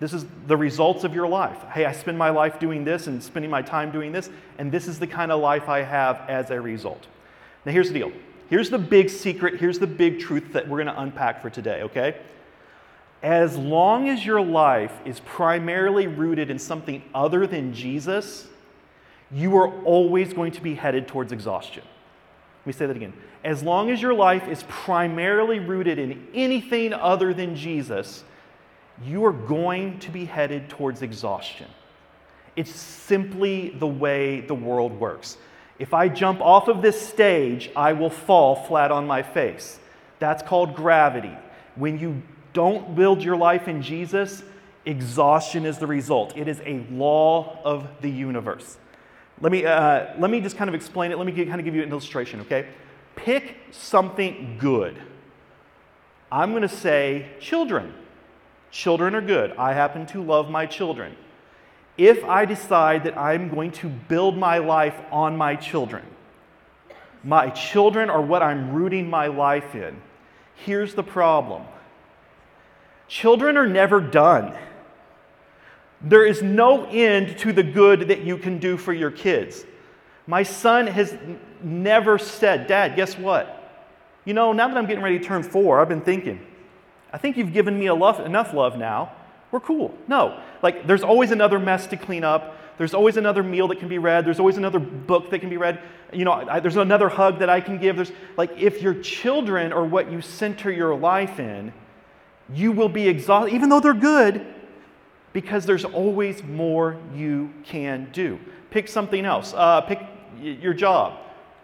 This 0.01 0.13
is 0.13 0.27
the 0.47 0.57
results 0.57 1.05
of 1.05 1.15
your 1.15 1.29
life. 1.29 1.63
Hey, 1.73 1.85
I 1.85 1.93
spend 1.93 2.19
my 2.19 2.31
life 2.31 2.59
doing 2.59 2.85
this 2.85 3.07
and 3.07 3.23
spending 3.23 3.51
my 3.51 3.63
time 3.63 3.93
doing 3.93 4.13
this, 4.13 4.31
and 4.59 4.73
this 4.73 4.89
is 4.89 4.99
the 4.99 5.07
kind 5.07 5.31
of 5.31 5.41
life 5.41 5.69
I 5.69 5.83
have 5.83 6.23
as 6.29 6.51
a 6.51 6.61
result. 6.61 7.07
Now, 7.65 7.73
here's 7.73 7.89
the 7.89 7.95
deal. 7.95 8.13
Here's 8.49 8.69
the 8.69 8.79
big 8.79 9.09
secret. 9.09 9.61
Here's 9.61 9.79
the 9.79 9.87
big 9.87 10.19
truth 10.19 10.53
that 10.53 10.69
we're 10.69 10.83
going 10.83 10.95
to 10.95 11.01
unpack 11.01 11.41
for 11.41 11.51
today, 11.51 11.83
okay? 11.83 12.17
as 13.23 13.57
long 13.57 14.09
as 14.09 14.27
your 14.27 14.41
life 14.41 14.93
is 15.05 15.21
primarily 15.21 16.09
rooted 16.09 16.51
in 16.51 16.59
something 16.59 17.03
other 17.15 17.47
than 17.47 17.73
Jesus, 17.73 18.49
you 19.31 19.57
are 19.57 19.71
always 19.85 20.33
going 20.33 20.53
to 20.53 20.61
be 20.61 20.75
headed 20.75 21.07
towards 21.07 21.33
exhaustion. 21.33 21.85
Let 22.61 22.67
me 22.67 22.73
say 22.73 22.87
that 22.87 22.97
again. 22.97 23.13
As 23.45 23.63
long 23.63 23.91
as 23.91 24.03
your 24.03 24.15
life 24.15 24.49
is 24.49 24.65
primarily 24.65 25.61
rooted 25.61 25.99
in 25.99 26.27
anything 26.35 26.93
other 26.93 27.33
than 27.33 27.55
Jesus, 27.55 28.25
you 29.05 29.25
are 29.25 29.33
going 29.33 29.99
to 30.01 30.11
be 30.11 30.25
headed 30.25 30.69
towards 30.69 31.03
exhaustion. 31.03 31.69
It's 32.57 32.71
simply 32.71 33.71
the 33.71 33.87
way 33.87 34.41
the 34.41 34.55
world 34.55 34.99
works. 34.99 35.39
If 35.79 35.95
I 35.95 36.09
jump 36.09 36.41
off 36.41 36.69
of 36.69 36.83
this 36.83 37.01
stage, 37.01 37.71
I 37.75 37.95
will 37.95 38.11
fall 38.11 38.55
flat 38.55 38.93
on 38.93 39.07
my 39.07 39.23
face. 39.23 39.79
That's 40.19 40.43
called 40.43 40.75
gravity. 40.75 41.37
When 41.75 41.99
you 41.99 42.23
don't 42.53 42.95
build 42.95 43.23
your 43.23 43.37
life 43.37 43.69
in 43.69 43.83
Jesus, 43.83 44.43
exhaustion 44.85 45.65
is 45.65 45.79
the 45.79 45.87
result. 45.87 46.37
It 46.37 46.47
is 46.47 46.61
a 46.65 46.85
law 46.91 47.59
of 47.65 47.89
the 48.01 48.11
universe. 48.11 48.77
Let 49.41 49.51
me, 49.51 49.65
uh, 49.65 50.15
let 50.19 50.31
me 50.31 50.41
just 50.41 50.57
kind 50.57 50.69
of 50.69 50.75
explain 50.75 51.11
it. 51.11 51.19
Let 51.19 51.27
me 51.27 51.33
kind 51.33 51.59
of 51.59 51.65
give 51.65 51.75
you 51.75 51.83
an 51.83 51.91
illustration, 51.91 52.41
okay? 52.43 52.69
Pick 53.17 53.57
something 53.71 54.57
good. 54.61 54.97
I'm 56.31 56.51
going 56.51 56.63
to 56.63 56.69
say 56.69 57.27
children. 57.41 57.93
Children 58.73 59.15
are 59.15 59.21
good. 59.21 59.53
I 59.53 59.75
happen 59.75 60.07
to 60.07 60.23
love 60.23 60.51
my 60.51 60.65
children. 60.65 61.15
If 61.99 62.25
I 62.25 62.47
decide 62.47 63.05
that 63.05 63.19
I'm 63.19 63.51
going 63.51 63.71
to 63.73 63.89
build 63.89 64.37
my 64.37 64.59
life 64.59 64.99
on 65.13 65.37
my 65.37 65.57
children, 65.57 66.03
my 67.23 67.51
children 67.51 68.09
are 68.09 68.23
what 68.23 68.43
I'm 68.43 68.73
rooting 68.73 69.11
my 69.11 69.27
life 69.27 69.75
in. 69.75 70.01
Here's 70.55 70.95
the 70.95 71.03
problem 71.03 71.65
children 73.09 73.59
are 73.59 73.67
never 73.67 74.01
done. 74.01 74.57
There 76.01 76.25
is 76.25 76.43
no 76.43 76.87
end 76.87 77.39
to 77.41 77.53
the 77.53 77.63
good 77.63 78.09
that 78.09 78.23
you 78.23 78.39
can 78.39 78.59
do 78.59 78.79
for 78.79 78.95
your 78.95 79.11
kids. 79.11 79.67
My 80.27 80.43
son 80.45 80.87
has 80.87 81.15
never 81.63 82.17
said, 82.17 82.67
Dad, 82.67 82.97
guess 82.97 83.19
what? 83.19 83.59
You 84.25 84.33
know, 84.33 84.55
now 84.55 84.69
that 84.69 84.77
I'm 84.77 84.87
getting 84.87 85.05
ready 85.05 85.19
to 85.19 85.25
turn 85.25 85.43
four, 85.43 85.79
I've 85.79 85.91
been 85.91 86.01
thinking, 86.01 86.41
I 87.13 87.19
think 87.19 87.37
you've 87.37 87.53
given 87.53 87.79
me 87.79 87.91
love, 87.91 88.21
enough 88.21 88.55
love 88.55 88.79
now. 88.79 89.13
We're 89.51 89.61
cool. 89.61 89.95
No. 90.09 90.41
Like, 90.63 90.87
there's 90.87 91.03
always 91.03 91.31
another 91.31 91.59
mess 91.59 91.87
to 91.89 91.97
clean 91.97 92.25
up. 92.25 92.57
There's 92.79 92.95
always 92.95 93.19
another 93.19 93.43
meal 93.43 93.69
that 93.69 93.79
can 93.79 93.89
be 93.89 93.99
read. 93.99 94.25
There's 94.25 94.41
always 94.41 94.57
another 94.57 94.79
book 94.79 95.31
that 95.31 95.41
can 95.41 95.51
be 95.51 95.59
read. 95.59 95.81
You 96.13 96.25
know, 96.25 96.33
I, 96.33 96.59
there's 96.61 96.77
another 96.77 97.09
hug 97.09 97.39
that 97.41 97.51
I 97.51 97.61
can 97.61 97.79
give. 97.79 97.97
There's 97.97 98.13
like, 98.37 98.59
if 98.59 98.81
your 98.81 98.95
children 98.95 99.73
are 99.73 99.85
what 99.85 100.11
you 100.11 100.23
center 100.23 100.73
your 100.73 100.97
life 100.97 101.39
in, 101.39 101.73
you 102.53 102.73
will 102.73 102.89
be 102.89 103.09
exhausted, 103.09 103.55
even 103.55 103.69
though 103.69 103.81
they're 103.81 103.95
good, 103.95 104.45
because 105.33 105.65
there's 105.67 105.85
always 105.85 106.43
more 106.43 106.99
you 107.15 107.53
can 107.65 108.09
do. 108.13 108.39
Pick 108.71 108.89
something 108.89 109.25
else. 109.25 109.55
Uh, 109.55 109.83
pick 109.83 110.01
your 110.41 110.75
job. 110.75 111.19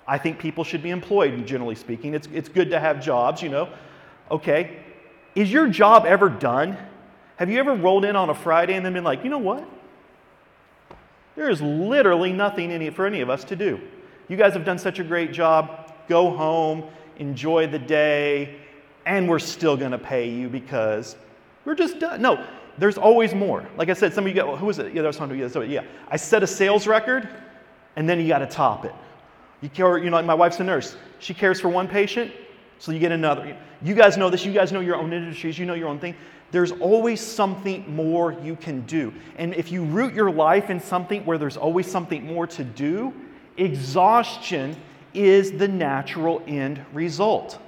I 0.06 0.18
think 0.18 0.38
people 0.38 0.64
should 0.64 0.82
be 0.82 0.90
employed, 0.90 1.46
generally 1.46 1.74
speaking. 1.74 2.14
It's, 2.14 2.28
it's 2.32 2.48
good 2.48 2.70
to 2.70 2.80
have 2.80 3.02
jobs, 3.02 3.42
you 3.42 3.48
know. 3.48 3.68
Okay, 4.30 4.78
is 5.34 5.52
your 5.52 5.68
job 5.68 6.04
ever 6.06 6.28
done? 6.28 6.76
Have 7.36 7.50
you 7.50 7.58
ever 7.58 7.74
rolled 7.74 8.04
in 8.04 8.16
on 8.16 8.30
a 8.30 8.34
Friday 8.34 8.74
and 8.74 8.84
then 8.84 8.92
been 8.92 9.04
like, 9.04 9.22
you 9.22 9.30
know 9.30 9.38
what? 9.38 9.64
There 11.36 11.48
is 11.48 11.62
literally 11.62 12.32
nothing 12.32 12.90
for 12.90 13.06
any 13.06 13.20
of 13.20 13.30
us 13.30 13.44
to 13.44 13.56
do. 13.56 13.80
You 14.26 14.36
guys 14.36 14.54
have 14.54 14.64
done 14.64 14.78
such 14.78 14.98
a 14.98 15.04
great 15.04 15.32
job. 15.32 15.92
Go 16.08 16.30
home, 16.30 16.84
enjoy 17.18 17.68
the 17.68 17.78
day, 17.78 18.56
and 19.06 19.28
we're 19.28 19.38
still 19.38 19.76
going 19.76 19.92
to 19.92 19.98
pay 19.98 20.28
you 20.28 20.48
because 20.48 21.16
we're 21.64 21.76
just 21.76 22.00
done. 22.00 22.20
No, 22.20 22.44
there's 22.76 22.98
always 22.98 23.34
more. 23.34 23.68
Like 23.76 23.88
I 23.88 23.94
said, 23.94 24.12
some 24.12 24.24
of 24.24 24.28
you 24.28 24.34
get, 24.34 24.46
well, 24.46 24.56
was 24.58 24.78
it? 24.78 24.92
Yeah, 24.92 25.02
there's 25.02 25.16
somebody. 25.16 25.40
Yeah, 25.68 25.84
I 26.08 26.16
set 26.16 26.42
a 26.42 26.46
sales 26.46 26.86
record, 26.86 27.28
and 27.96 28.08
then 28.08 28.20
you 28.20 28.28
got 28.28 28.38
to 28.38 28.46
top 28.46 28.84
it. 28.84 28.94
You 29.60 29.68
care, 29.68 29.98
you 29.98 30.10
know, 30.10 30.20
my 30.22 30.34
wife's 30.34 30.60
a 30.60 30.64
nurse. 30.64 30.96
She 31.20 31.34
cares 31.34 31.60
for 31.60 31.68
one 31.68 31.88
patient, 31.88 32.32
so 32.78 32.92
you 32.92 32.98
get 32.98 33.12
another. 33.12 33.56
You 33.82 33.94
guys 33.94 34.16
know 34.16 34.30
this. 34.30 34.44
You 34.44 34.52
guys 34.52 34.72
know 34.72 34.80
your 34.80 34.96
own 34.96 35.12
industries. 35.12 35.58
You 35.58 35.66
know 35.66 35.74
your 35.74 35.88
own 35.88 35.98
thing. 35.98 36.14
There's 36.50 36.72
always 36.72 37.20
something 37.20 37.94
more 37.94 38.32
you 38.32 38.56
can 38.56 38.82
do. 38.82 39.12
And 39.36 39.54
if 39.54 39.70
you 39.70 39.84
root 39.84 40.14
your 40.14 40.30
life 40.30 40.70
in 40.70 40.80
something 40.80 41.24
where 41.26 41.36
there's 41.36 41.56
always 41.56 41.86
something 41.90 42.24
more 42.24 42.46
to 42.46 42.64
do, 42.64 43.12
exhaustion 43.56 44.76
is 45.12 45.52
the 45.52 45.68
natural 45.68 46.42
end 46.46 46.84
result 46.92 47.60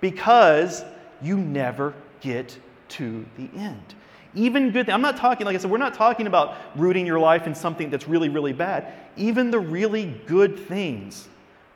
because 0.00 0.84
you 1.22 1.36
never 1.36 1.94
get 2.20 2.58
to 2.88 3.26
the 3.36 3.48
end. 3.56 3.94
Even 4.34 4.70
good, 4.70 4.88
I'm 4.88 5.02
not 5.02 5.16
talking, 5.16 5.44
like 5.44 5.56
I 5.56 5.58
said, 5.58 5.70
we're 5.70 5.78
not 5.78 5.94
talking 5.94 6.28
about 6.28 6.56
rooting 6.76 7.04
your 7.04 7.18
life 7.18 7.46
in 7.46 7.54
something 7.54 7.90
that's 7.90 8.06
really, 8.06 8.28
really 8.28 8.52
bad. 8.52 8.92
Even 9.16 9.50
the 9.50 9.58
really 9.58 10.06
good 10.26 10.58
things 10.58 11.28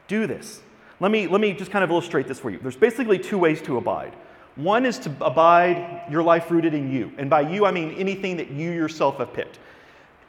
do 0.07 0.27
this. 0.27 0.63
Let 1.05 1.11
me, 1.11 1.27
let 1.27 1.43
me 1.43 1.53
just 1.53 1.71
kind 1.71 1.85
of 1.85 1.91
illustrate 1.91 2.27
this 2.27 2.39
for 2.39 2.49
you. 2.49 2.59
There's 2.59 2.77
basically 2.77 3.19
two 3.19 3.37
ways 3.37 3.61
to 3.61 3.77
abide. 3.77 4.15
One 4.57 4.87
is 4.87 4.99
to 5.01 5.13
abide 5.21 6.01
your 6.11 6.23
life 6.23 6.51
rooted 6.51 6.73
in 6.73 6.91
you. 6.91 7.13
And 7.19 7.29
by 7.29 7.43
you, 7.43 7.67
I 7.67 7.73
mean 7.73 7.91
anything 7.97 8.39
that 8.39 8.51
you 8.51 8.71
yourself 8.71 9.19
have 9.19 9.35
picked 9.35 9.59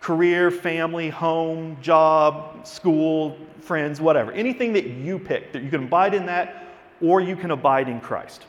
career, 0.02 0.52
family, 0.52 1.08
home, 1.10 1.78
job, 1.82 2.68
school, 2.68 3.38
friends, 3.62 4.02
whatever. 4.02 4.34
Anything 4.34 4.74
that 4.74 4.88
you 4.88 5.18
pick, 5.18 5.54
that 5.54 5.64
you 5.64 5.70
can 5.70 5.86
abide 5.86 6.14
in 6.14 6.26
that 6.26 6.68
or 7.02 7.22
you 7.22 7.38
can 7.38 7.52
abide 7.52 7.88
in 7.88 8.02
Christ. 8.02 8.46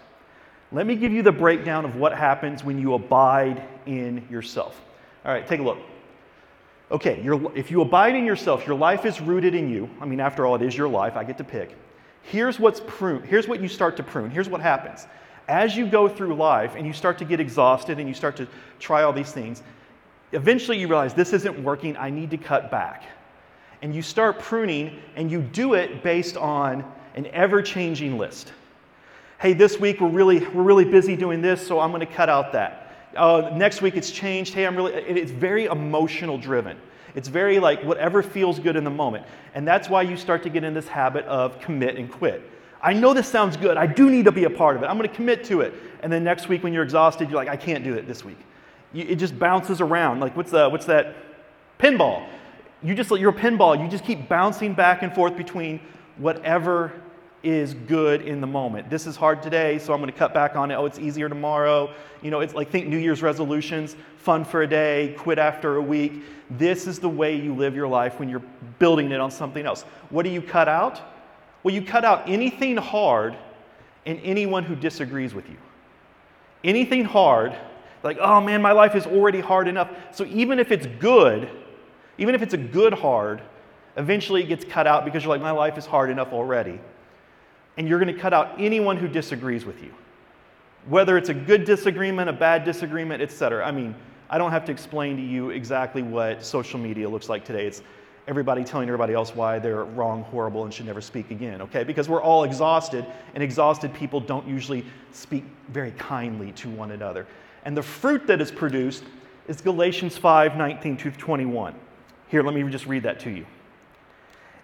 Let 0.73 0.85
me 0.85 0.97
give 0.97 1.12
you 1.12 1.23
the 1.23 1.30
breakdown 1.30 1.85
of 1.85 1.95
what 1.95 2.12
happens 2.12 2.64
when 2.64 2.76
you 2.76 2.95
abide 2.95 3.62
in 3.87 4.26
yourself. 4.28 4.83
All 5.25 5.33
right, 5.33 5.47
take 5.47 5.61
a 5.61 5.62
look. 5.62 5.78
Okay, 6.90 7.25
if 7.54 7.71
you 7.71 7.83
abide 7.83 8.16
in 8.16 8.25
yourself, 8.25 8.66
your 8.66 8.76
life 8.76 9.04
is 9.04 9.21
rooted 9.21 9.54
in 9.54 9.71
you. 9.71 9.88
I 10.00 10.06
mean, 10.06 10.18
after 10.18 10.45
all, 10.45 10.56
it 10.56 10.62
is 10.62 10.76
your 10.76 10.88
life. 10.88 11.16
I 11.16 11.23
get 11.23 11.38
to 11.38 11.45
pick. 11.45 11.76
Here's 12.26 12.59
what's 12.59 12.80
prune. 12.80 13.23
Here's 13.23 13.47
what 13.47 13.61
you 13.61 13.68
start 13.68 13.97
to 13.99 14.02
prune. 14.02 14.30
Here's 14.30 14.49
what 14.49 14.61
happens. 14.61 15.06
As 15.47 15.76
you 15.76 15.87
go 15.87 16.09
through 16.09 16.35
life 16.35 16.75
and 16.75 16.85
you 16.85 16.92
start 16.92 17.18
to 17.18 17.25
get 17.25 17.38
exhausted 17.38 18.00
and 18.00 18.09
you 18.09 18.14
start 18.14 18.35
to 18.37 18.49
try 18.80 19.04
all 19.04 19.12
these 19.12 19.30
things, 19.30 19.62
eventually 20.33 20.76
you 20.76 20.88
realize 20.88 21.14
this 21.14 21.33
isn't 21.33 21.62
working. 21.62 21.97
I 21.97 22.11
need 22.11 22.30
to 22.30 22.37
cut 22.37 22.68
back. 22.68 23.04
And 23.80 23.95
you 23.95 24.02
start 24.02 24.40
pruning 24.40 25.00
and 25.14 25.30
you 25.30 25.40
do 25.40 25.75
it 25.75 26.02
based 26.02 26.37
on 26.37 26.85
an 27.14 27.26
ever 27.28 27.62
changing 27.62 28.18
list. 28.18 28.52
Hey, 29.38 29.52
this 29.52 29.78
week 29.78 30.00
we're 30.00 30.09
really, 30.09 30.45
we're 30.49 30.64
really 30.64 30.85
busy 30.85 31.14
doing 31.14 31.42
this, 31.42 31.64
so 31.64 31.78
I'm 31.78 31.90
going 31.90 32.00
to 32.00 32.12
cut 32.12 32.28
out 32.28 32.52
that. 32.54 33.11
Uh, 33.14 33.52
next 33.54 33.83
week 33.83 33.97
it's 33.97 34.11
changed. 34.11 34.52
Hey, 34.52 34.66
I'm 34.66 34.75
really, 34.75 34.95
it's 34.95 35.30
very 35.30 35.66
emotional 35.66 36.38
driven. 36.38 36.76
It's 37.17 37.29
very 37.29 37.59
like 37.59 37.83
whatever 37.83 38.23
feels 38.23 38.61
good 38.61 38.77
in 38.77 38.85
the 38.85 38.91
moment. 38.91 39.27
And 39.55 39.67
that's 39.67 39.89
why 39.89 40.03
you 40.03 40.17
start 40.17 40.43
to 40.45 40.51
get 40.51 40.63
in 40.63 40.75
this 40.75 40.87
habit 40.87 41.25
of 41.25 41.59
commit 41.61 41.97
and 41.97 42.13
quit. 42.13 42.49
I 42.83 42.93
know 42.93 43.15
this 43.15 43.27
sounds 43.27 43.57
good. 43.57 43.79
I 43.79 43.87
do 43.87 44.11
need 44.11 44.27
to 44.27 44.33
be 44.33 44.45
a 44.45 44.51
part 44.51 44.77
of 44.77 44.83
it. 44.83 44.87
I'm 44.87 44.99
going 44.99 45.09
to 45.09 45.15
commit 45.15 45.43
to 45.45 45.63
it. 45.63 45.73
And 46.03 46.13
then 46.13 46.23
next 46.23 46.49
week 46.49 46.63
when 46.63 46.75
you're 46.75 46.85
exhausted, 46.85 47.31
you're 47.31 47.37
like, 47.37 47.49
I 47.49 47.57
can't 47.57 47.83
do 47.83 47.95
it 47.95 48.07
this 48.07 48.23
week. 48.23 48.39
You, 48.93 49.07
it 49.09 49.17
just 49.17 49.39
bounces 49.39 49.81
around. 49.81 50.21
Like 50.21 50.37
what's, 50.37 50.51
the, 50.51 50.69
what's 50.69 50.85
that? 50.87 51.17
Pinball. 51.81 52.29
You 52.83 52.95
just, 52.95 53.11
you're 53.11 53.31
a 53.31 53.35
pinball. 53.35 53.83
You 53.83 53.89
just 53.89 54.05
keep 54.05 54.29
bouncing 54.29 54.75
back 54.75 55.03
and 55.03 55.13
forth 55.15 55.37
between 55.37 55.81
whatever 56.19 56.93
is 57.47 57.75
good 57.75 58.23
in 58.23 58.41
the 58.41 58.47
moment. 58.47 58.91
This 58.91 59.07
is 59.07 59.15
hard 59.15 59.41
today, 59.41 59.79
so 59.79 59.93
I'm 59.93 60.00
going 60.00 60.12
to 60.12 60.19
cut 60.19 60.35
back 60.35 60.57
on 60.57 60.73
it. 60.73 60.75
Oh, 60.75 60.85
it's 60.85 60.99
easier 60.99 61.29
tomorrow. 61.29 61.95
You 62.21 62.33
know, 62.33 62.41
it's 62.41 62.55
like 62.55 62.71
think 62.71 62.88
New 62.88 62.99
Year's 62.99 63.23
resolutions, 63.23 63.95
fun 64.17 64.45
for 64.45 64.62
a 64.62 64.67
day, 64.67 65.15
quit 65.17 65.38
after 65.38 65.76
a 65.76 65.83
week. 65.83 66.25
This 66.50 66.88
is 66.88 66.99
the 66.99 67.09
way 67.09 67.37
you 67.37 67.55
live 67.55 67.76
your 67.76 67.87
life 67.87 68.19
when 68.19 68.29
you're 68.29 68.43
building 68.81 69.12
it 69.12 69.21
on 69.21 69.31
something 69.31 69.65
else. 69.65 69.83
What 70.11 70.25
do 70.25 70.31
you 70.31 70.43
cut 70.43 70.69
out? 70.69 71.00
Well, 71.62 71.73
you 71.73 71.83
cut 71.83 72.05
out 72.05 72.29
anything 72.29 72.76
hard 72.76 73.37
and 74.07 74.19
anyone 74.25 74.65
who 74.65 74.75
disagrees 74.75 75.33
with 75.33 75.49
you. 75.49 75.57
Anything 76.65 77.05
hard, 77.05 77.55
like, 78.03 78.19
oh 78.21 78.41
man, 78.41 78.61
my 78.61 78.73
life 78.73 78.97
is 78.97 79.07
already 79.07 79.41
hard 79.41 79.69
enough. 79.69 79.91
So 80.11 80.25
even 80.25 80.59
if 80.59 80.73
it's 80.73 80.88
good, 80.99 81.49
even 82.19 82.35
if 82.35 82.43
it's 82.43 82.55
a 82.55 82.59
good 82.59 82.93
hard, 82.93 83.41
eventually 83.97 84.43
it 84.43 84.49
gets 84.49 84.65
cut 84.65 84.88
out 84.88 85.05
because 85.05 85.23
you're 85.23 85.33
like, 85.33 85.43
my 85.43 85.53
life 85.53 85.79
is 85.79 85.87
hard 85.87 86.11
enough 86.11 86.33
already 86.33 86.81
and 87.76 87.88
you're 87.88 87.99
going 87.99 88.14
to 88.14 88.21
cut 88.21 88.33
out 88.33 88.54
anyone 88.59 88.97
who 88.97 89.09
disagrees 89.09 89.64
with 89.64 89.83
you. 89.83 89.92
Whether 90.88 91.18
it's 91.18 91.28
a 91.28 91.35
good 91.35 91.64
disagreement, 91.64 92.28
a 92.28 92.33
bad 92.33 92.64
disagreement, 92.64 93.23
etc. 93.23 93.66
I 93.66 93.73
mean, 93.73 93.95
I 94.30 94.38
don't 94.38 94.50
have 94.50 94.64
to 94.66 94.73
explain 94.73 95.16
to 95.16 95.23
you 95.23 95.50
exactly 95.50 96.02
what 96.02 96.45
social 96.45 96.78
media 96.78 97.09
looks 97.09 97.28
like 97.28 97.45
today. 97.45 97.66
It's 97.66 97.83
everybody 98.28 98.64
telling 98.64 98.88
everybody 98.88 99.14
else 99.14 99.35
why 99.35 99.59
they're 99.59 99.85
wrong, 99.85 100.23
horrible, 100.25 100.64
and 100.64 100.73
should 100.73 100.87
never 100.87 101.00
speak 101.00 101.30
again, 101.30 101.61
okay? 101.62 101.85
Because 101.85 102.09
we're 102.09 102.23
all 102.23 102.45
exhausted, 102.45 103.06
and 103.35 103.42
exhausted 103.42 103.95
people 103.95 104.21
don't 104.21 104.47
usually 104.47 104.85
speak 105.12 105.45
very 105.68 105.92
kindly 105.92 106.52
to 106.52 106.68
one 106.68 106.90
another. 106.90 107.26
And 107.64 107.76
the 107.76 107.83
fruit 107.83 108.26
that 108.26 108.40
is 108.40 108.50
produced 108.50 109.04
is 109.49 109.61
Galatians 109.61 110.16
5 110.16 110.56
19 110.56 110.97
to 110.99 111.11
21. 111.12 111.75
Here, 112.28 112.42
let 112.42 112.54
me 112.54 112.68
just 112.71 112.87
read 112.87 113.04
that 113.04 113.21
to 113.21 113.30
you. 113.30 113.47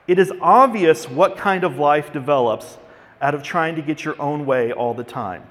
It 0.08 0.18
is 0.18 0.32
obvious 0.40 1.08
what 1.08 1.36
kind 1.36 1.62
of 1.62 1.78
life 1.78 2.12
develops 2.12 2.78
out 3.22 3.34
of 3.34 3.42
trying 3.42 3.76
to 3.76 3.82
get 3.82 4.04
your 4.04 4.20
own 4.20 4.44
way 4.44 4.72
all 4.72 4.92
the 4.92 5.04
time. 5.04 5.44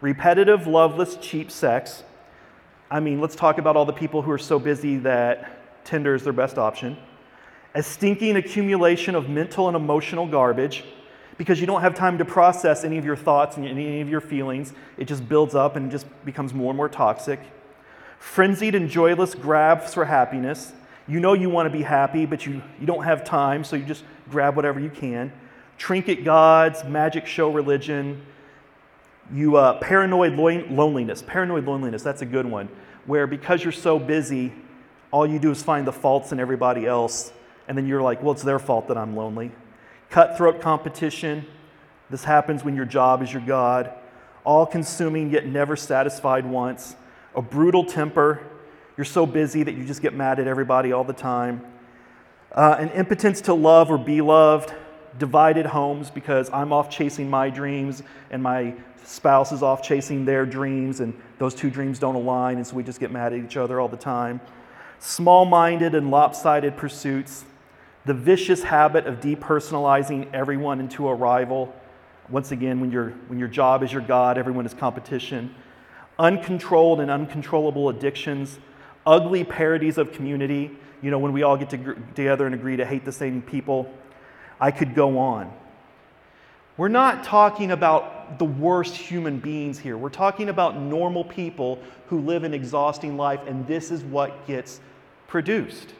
Repetitive, 0.00 0.66
loveless, 0.66 1.16
cheap 1.16 1.50
sex. 1.50 2.02
I 2.90 3.00
mean, 3.00 3.20
let's 3.20 3.36
talk 3.36 3.58
about 3.58 3.76
all 3.76 3.84
the 3.84 3.92
people 3.92 4.22
who 4.22 4.30
are 4.32 4.38
so 4.38 4.58
busy 4.58 4.96
that 4.98 5.84
Tinder 5.84 6.16
is 6.16 6.24
their 6.24 6.32
best 6.32 6.58
option. 6.58 6.98
A 7.74 7.82
stinking 7.82 8.36
accumulation 8.36 9.14
of 9.14 9.28
mental 9.28 9.68
and 9.68 9.76
emotional 9.76 10.26
garbage 10.26 10.84
because 11.38 11.60
you 11.60 11.66
don't 11.66 11.82
have 11.82 11.94
time 11.94 12.18
to 12.18 12.24
process 12.24 12.82
any 12.82 12.98
of 12.98 13.04
your 13.04 13.16
thoughts 13.16 13.56
and 13.56 13.66
any 13.66 14.00
of 14.00 14.08
your 14.08 14.20
feelings. 14.20 14.72
It 14.98 15.04
just 15.04 15.28
builds 15.28 15.54
up 15.54 15.76
and 15.76 15.90
just 15.90 16.06
becomes 16.24 16.52
more 16.52 16.70
and 16.70 16.76
more 16.76 16.88
toxic. 16.88 17.38
Frenzied 18.18 18.74
and 18.74 18.88
joyless 18.88 19.34
grabs 19.34 19.94
for 19.94 20.04
happiness. 20.04 20.72
You 21.06 21.20
know 21.20 21.34
you 21.34 21.50
want 21.50 21.70
to 21.70 21.70
be 21.70 21.82
happy, 21.84 22.26
but 22.26 22.46
you, 22.46 22.62
you 22.80 22.86
don't 22.86 23.04
have 23.04 23.22
time, 23.22 23.62
so 23.62 23.76
you 23.76 23.84
just 23.84 24.02
grab 24.28 24.56
whatever 24.56 24.80
you 24.80 24.90
can 24.90 25.32
trinket 25.78 26.24
gods, 26.24 26.84
magic 26.84 27.26
show 27.26 27.50
religion. 27.52 28.24
You 29.32 29.56
uh, 29.56 29.78
paranoid 29.80 30.34
loneliness. 30.34 31.22
Paranoid 31.26 31.64
loneliness, 31.66 32.02
that's 32.02 32.22
a 32.22 32.26
good 32.26 32.46
one, 32.46 32.68
where 33.06 33.26
because 33.26 33.62
you're 33.62 33.72
so 33.72 33.98
busy, 33.98 34.52
all 35.10 35.26
you 35.26 35.38
do 35.38 35.50
is 35.50 35.62
find 35.62 35.86
the 35.86 35.92
faults 35.92 36.32
in 36.32 36.40
everybody 36.40 36.86
else, 36.86 37.32
and 37.68 37.76
then 37.76 37.86
you're 37.86 38.02
like, 38.02 38.22
well, 38.22 38.32
it's 38.32 38.42
their 38.42 38.58
fault 38.58 38.88
that 38.88 38.96
I'm 38.96 39.16
lonely. 39.16 39.50
Cutthroat 40.10 40.60
competition. 40.60 41.44
This 42.10 42.22
happens 42.22 42.62
when 42.62 42.76
your 42.76 42.84
job 42.84 43.22
is 43.22 43.32
your 43.32 43.42
God. 43.42 43.90
All 44.44 44.64
consuming 44.64 45.30
yet 45.30 45.46
never 45.46 45.74
satisfied 45.74 46.46
once. 46.46 46.94
a 47.36 47.42
brutal 47.42 47.84
temper. 47.84 48.40
You're 48.96 49.04
so 49.04 49.26
busy 49.26 49.62
that 49.62 49.74
you 49.74 49.84
just 49.84 50.00
get 50.00 50.14
mad 50.14 50.40
at 50.40 50.46
everybody 50.46 50.92
all 50.92 51.04
the 51.04 51.12
time. 51.12 51.60
Uh, 52.50 52.76
an 52.78 52.88
impotence 52.90 53.42
to 53.42 53.54
love 53.54 53.90
or 53.90 53.98
be 53.98 54.22
loved, 54.22 54.72
divided 55.18 55.66
homes 55.66 56.10
because 56.10 56.50
I'm 56.52 56.72
off 56.72 56.90
chasing 56.90 57.28
my 57.30 57.50
dreams 57.50 58.02
and 58.30 58.42
my 58.42 58.74
spouse 59.06 59.52
is 59.52 59.62
off 59.62 59.82
chasing 59.82 60.24
their 60.24 60.44
dreams, 60.44 61.00
and 61.00 61.14
those 61.38 61.54
two 61.54 61.70
dreams 61.70 61.98
don't 61.98 62.16
align, 62.16 62.56
and 62.56 62.66
so 62.66 62.74
we 62.76 62.82
just 62.82 63.00
get 63.00 63.10
mad 63.10 63.32
at 63.32 63.38
each 63.38 63.56
other 63.56 63.80
all 63.80 63.88
the 63.88 63.96
time. 63.96 64.40
Small 64.98 65.44
minded 65.44 65.94
and 65.94 66.10
lopsided 66.10 66.76
pursuits, 66.76 67.44
the 68.04 68.14
vicious 68.14 68.62
habit 68.62 69.06
of 69.06 69.20
depersonalizing 69.20 70.32
everyone 70.32 70.80
into 70.80 71.08
a 71.08 71.14
rival. 71.14 71.74
Once 72.28 72.50
again, 72.50 72.80
when, 72.80 72.90
you 72.90 73.14
when 73.28 73.38
your 73.38 73.48
job 73.48 73.82
is 73.82 73.92
your 73.92 74.02
God, 74.02 74.38
everyone 74.38 74.66
is 74.66 74.74
competition. 74.74 75.54
Uncontrolled 76.18 77.00
and 77.00 77.10
uncontrollable 77.10 77.88
addictions, 77.88 78.58
ugly 79.04 79.44
parodies 79.44 79.98
of 79.98 80.12
community. 80.12 80.70
You 81.02 81.10
know, 81.10 81.18
when 81.18 81.32
we 81.32 81.42
all 81.42 81.56
get 81.56 81.70
together 81.70 82.46
and 82.46 82.54
agree 82.54 82.76
to 82.76 82.86
hate 82.86 83.04
the 83.04 83.12
same 83.12 83.42
people. 83.42 83.92
I 84.60 84.70
could 84.70 84.94
go 84.94 85.18
on. 85.18 85.52
We're 86.76 86.88
not 86.88 87.24
talking 87.24 87.70
about 87.70 88.38
the 88.38 88.44
worst 88.44 88.94
human 88.94 89.38
beings 89.38 89.78
here. 89.78 89.96
We're 89.96 90.08
talking 90.10 90.48
about 90.48 90.78
normal 90.78 91.24
people 91.24 91.78
who 92.08 92.20
live 92.20 92.44
an 92.44 92.52
exhausting 92.52 93.16
life, 93.16 93.40
and 93.46 93.66
this 93.66 93.90
is 93.90 94.04
what 94.04 94.46
gets 94.46 94.80
produced. 95.26 95.94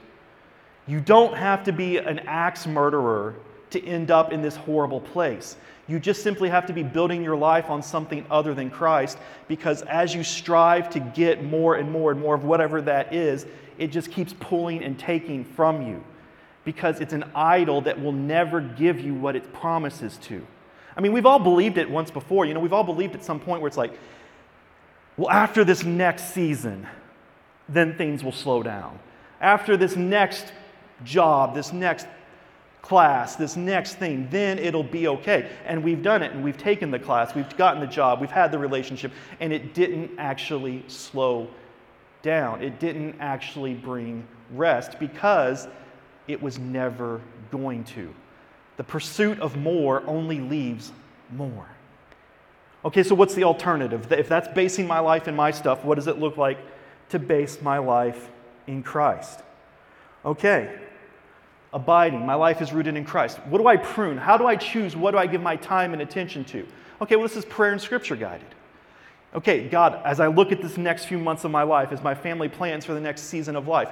You 0.87 1.01
don't 1.01 1.35
have 1.35 1.65
to 1.65 1.73
be 1.73 1.97
an 1.97 2.21
axe 2.21 2.67
murderer 2.67 3.35
to 3.71 3.85
end 3.85 4.11
up 4.11 4.33
in 4.33 4.43
this 4.43 4.55
horrible 4.55 5.01
place. 5.01 5.57
You 5.89 5.99
just 5.99 6.23
simply 6.23 6.49
have 6.49 6.67
to 6.67 6.73
be 6.73 6.83
building 6.83 7.23
your 7.23 7.37
life 7.37 7.71
on 7.71 7.83
something 7.83 8.27
other 8.31 8.55
than 8.55 8.71
Christ 8.71 9.19
because 9.49 9.83
as 9.83 10.15
you 10.15 10.25
strive 10.25 10.91
to 10.91 11.01
get 11.01 11.45
more 11.45 11.77
and 11.77 11.91
more 11.91 12.11
and 12.11 12.21
more 12.21 12.35
of 12.35 12.45
whatever 12.45 12.83
that 12.83 13.15
is, 13.15 13.47
it 13.79 13.89
just 13.89 14.11
keeps 14.11 14.35
pulling 14.41 14.83
and 14.83 14.99
taking 14.99 15.45
from 15.45 15.87
you 15.87 16.03
because 16.67 17.01
it's 17.01 17.13
an 17.13 17.25
idol 17.35 17.81
that 17.83 18.03
will 18.03 18.13
never 18.13 18.61
give 18.61 19.01
you 19.01 19.15
what 19.15 19.37
it 19.37 19.53
promises 19.55 20.19
to. 20.19 20.45
I 20.97 21.01
mean, 21.01 21.13
we've 21.13 21.25
all 21.25 21.39
believed 21.39 21.79
it 21.79 21.89
once 21.89 22.11
before. 22.11 22.45
You 22.45 22.55
know, 22.55 22.61
we've 22.61 22.73
all 22.73 22.85
believed 22.85 23.15
at 23.15 23.25
some 23.25 23.39
point 23.39 23.63
where 23.63 23.69
it's 23.69 23.77
like, 23.77 23.97
well, 25.17 25.31
after 25.31 25.65
this 25.65 25.85
next 25.85 26.35
season, 26.35 26.87
then 27.69 27.97
things 27.97 28.25
will 28.25 28.33
slow 28.33 28.65
down. 28.65 28.99
After 29.41 29.77
this 29.77 29.95
next 29.95 30.53
job, 31.05 31.55
this 31.55 31.73
next 31.73 32.09
class, 32.83 33.37
this 33.37 33.57
next 33.57 33.95
thing, 33.95 34.27
then 34.31 34.59
it'll 34.59 34.83
be 34.83 35.07
okay. 35.07 35.49
And 35.67 35.85
we've 35.85 36.03
done 36.03 36.23
it, 36.23 36.33
and 36.33 36.43
we've 36.43 36.59
taken 36.59 36.91
the 36.91 36.99
class, 36.99 37.33
we've 37.33 37.57
gotten 37.57 37.81
the 37.81 37.87
job, 37.87 38.21
we've 38.21 38.29
had 38.29 38.51
the 38.51 38.59
relationship, 38.59 39.13
and 39.39 39.53
it 39.53 39.73
didn't 39.73 40.11
actually 40.19 40.85
slow 40.89 41.49
down. 42.23 42.61
It 42.61 42.81
didn't 42.81 43.15
actually 43.21 43.75
bring 43.75 44.27
rest 44.51 44.99
because 44.99 45.69
it 46.29 46.43
was 46.43 46.59
never 46.59 47.21
going 47.51 47.85
to. 47.85 48.15
The 48.77 48.85
pursuit 48.85 49.41
of 49.41 49.57
more 49.57 50.03
only 50.07 50.41
leaves 50.41 50.93
more. 51.31 51.67
Okay, 52.85 53.03
so 53.03 53.15
what's 53.15 53.35
the 53.35 53.45
alternative? 53.45 54.13
If 54.13 54.29
that's 54.29 54.49
basing 54.49 54.87
my 54.87 55.01
life 55.01 55.29
in 55.29 55.35
my 55.35 55.51
stuff, 55.51 55.85
what 55.85 55.97
does 55.97 56.07
it 56.07 56.19
look 56.19 56.37
like 56.37 56.59
to 57.09 57.19
base 57.19 57.61
my 57.61 57.79
life 57.79 58.29
in 58.67 58.83
Christ? 58.83 59.41
Okay, 60.25 60.79
abiding. 61.73 62.25
My 62.25 62.35
life 62.35 62.61
is 62.61 62.73
rooted 62.73 62.97
in 62.97 63.05
Christ. 63.05 63.39
What 63.47 63.59
do 63.59 63.67
I 63.67 63.77
prune? 63.77 64.19
How 64.19 64.37
do 64.37 64.47
I 64.47 64.57
choose? 64.57 64.95
What 64.95 65.13
do 65.13 65.19
I 65.19 65.27
give 65.27 65.43
my 65.43 65.57
time 65.57 65.93
and 65.93 66.03
attention 66.03 66.45
to? 66.47 66.67
Okay, 67.01 67.17
well, 67.17 67.27
this 67.27 67.37
is 67.37 67.45
prayer 67.45 67.73
and 67.73 67.81
scripture 67.81 68.17
guided. 68.17 68.47
Okay, 69.35 69.69
God, 69.69 70.01
as 70.05 70.21
I 70.21 70.29
look 70.29 70.53
at 70.53 70.63
this 70.63 70.77
next 70.77 71.07
few 71.07 71.19
months 71.19 71.45
of 71.45 71.51
my 71.51 71.63
life, 71.63 71.93
as 71.93 72.03
my 72.03 72.15
family 72.15 72.49
plans 72.49 72.85
for 72.85 72.95
the 72.95 73.01
next 73.01 73.23
season 73.23 73.57
of 73.57 73.69
life, 73.69 73.91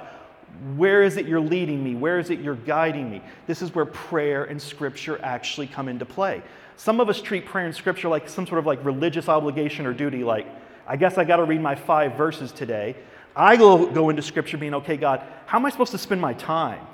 where 0.75 1.03
is 1.03 1.17
it 1.17 1.27
you're 1.27 1.39
leading 1.39 1.83
me? 1.83 1.95
Where 1.95 2.19
is 2.19 2.29
it 2.29 2.39
you're 2.39 2.55
guiding 2.55 3.09
me? 3.09 3.21
This 3.47 3.61
is 3.61 3.75
where 3.75 3.85
prayer 3.85 4.45
and 4.45 4.61
scripture 4.61 5.19
actually 5.21 5.67
come 5.67 5.87
into 5.87 6.05
play. 6.05 6.41
Some 6.77 6.99
of 6.99 7.09
us 7.09 7.21
treat 7.21 7.45
prayer 7.45 7.65
and 7.65 7.75
scripture 7.75 8.07
like 8.07 8.27
some 8.29 8.47
sort 8.47 8.59
of 8.59 8.65
like 8.65 8.83
religious 8.83 9.29
obligation 9.29 9.85
or 9.85 9.93
duty, 9.93 10.23
like, 10.23 10.47
I 10.87 10.97
guess 10.97 11.17
I 11.17 11.23
got 11.23 11.37
to 11.37 11.43
read 11.43 11.61
my 11.61 11.75
five 11.75 12.15
verses 12.15 12.51
today. 12.51 12.95
I 13.35 13.57
go, 13.57 13.85
go 13.85 14.09
into 14.09 14.21
scripture 14.21 14.57
being, 14.57 14.73
okay, 14.75 14.97
God, 14.97 15.21
how 15.45 15.57
am 15.57 15.65
I 15.65 15.69
supposed 15.69 15.91
to 15.91 15.97
spend 15.97 16.21
my 16.21 16.33
time? 16.33 16.85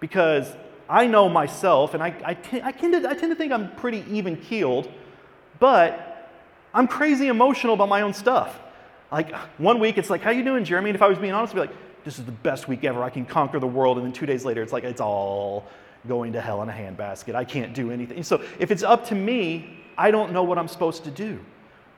Because 0.00 0.54
I 0.88 1.06
know 1.06 1.28
myself, 1.28 1.94
and 1.94 2.02
I, 2.02 2.14
I, 2.24 2.34
t- 2.34 2.60
I, 2.62 2.72
tend, 2.72 2.92
to, 2.92 3.08
I 3.08 3.14
tend 3.14 3.32
to 3.32 3.36
think 3.36 3.52
I'm 3.52 3.74
pretty 3.76 4.04
even 4.10 4.36
keeled, 4.36 4.90
but 5.58 6.30
I'm 6.74 6.86
crazy 6.86 7.28
emotional 7.28 7.74
about 7.74 7.88
my 7.88 8.02
own 8.02 8.12
stuff. 8.12 8.58
Like 9.10 9.34
one 9.58 9.80
week, 9.80 9.98
it's 9.98 10.10
like, 10.10 10.22
how 10.22 10.30
you 10.30 10.44
doing, 10.44 10.64
Jeremy? 10.64 10.90
And 10.90 10.96
if 10.96 11.02
I 11.02 11.08
was 11.08 11.18
being 11.18 11.32
honest, 11.32 11.52
I'd 11.52 11.56
be 11.56 11.60
like, 11.60 11.76
this 12.04 12.18
is 12.18 12.24
the 12.24 12.32
best 12.32 12.68
week 12.68 12.84
ever. 12.84 13.02
I 13.02 13.10
can 13.10 13.24
conquer 13.24 13.58
the 13.58 13.66
world. 13.66 13.96
And 13.98 14.06
then 14.06 14.12
two 14.12 14.26
days 14.26 14.44
later, 14.44 14.62
it's 14.62 14.72
like, 14.72 14.84
it's 14.84 15.00
all 15.00 15.66
going 16.08 16.32
to 16.32 16.40
hell 16.40 16.62
in 16.62 16.68
a 16.68 16.72
handbasket. 16.72 17.34
I 17.34 17.44
can't 17.44 17.74
do 17.74 17.90
anything. 17.90 18.22
So 18.22 18.42
if 18.58 18.70
it's 18.70 18.82
up 18.82 19.06
to 19.08 19.14
me, 19.14 19.78
I 19.96 20.10
don't 20.10 20.32
know 20.32 20.42
what 20.42 20.58
I'm 20.58 20.68
supposed 20.68 21.04
to 21.04 21.10
do. 21.10 21.38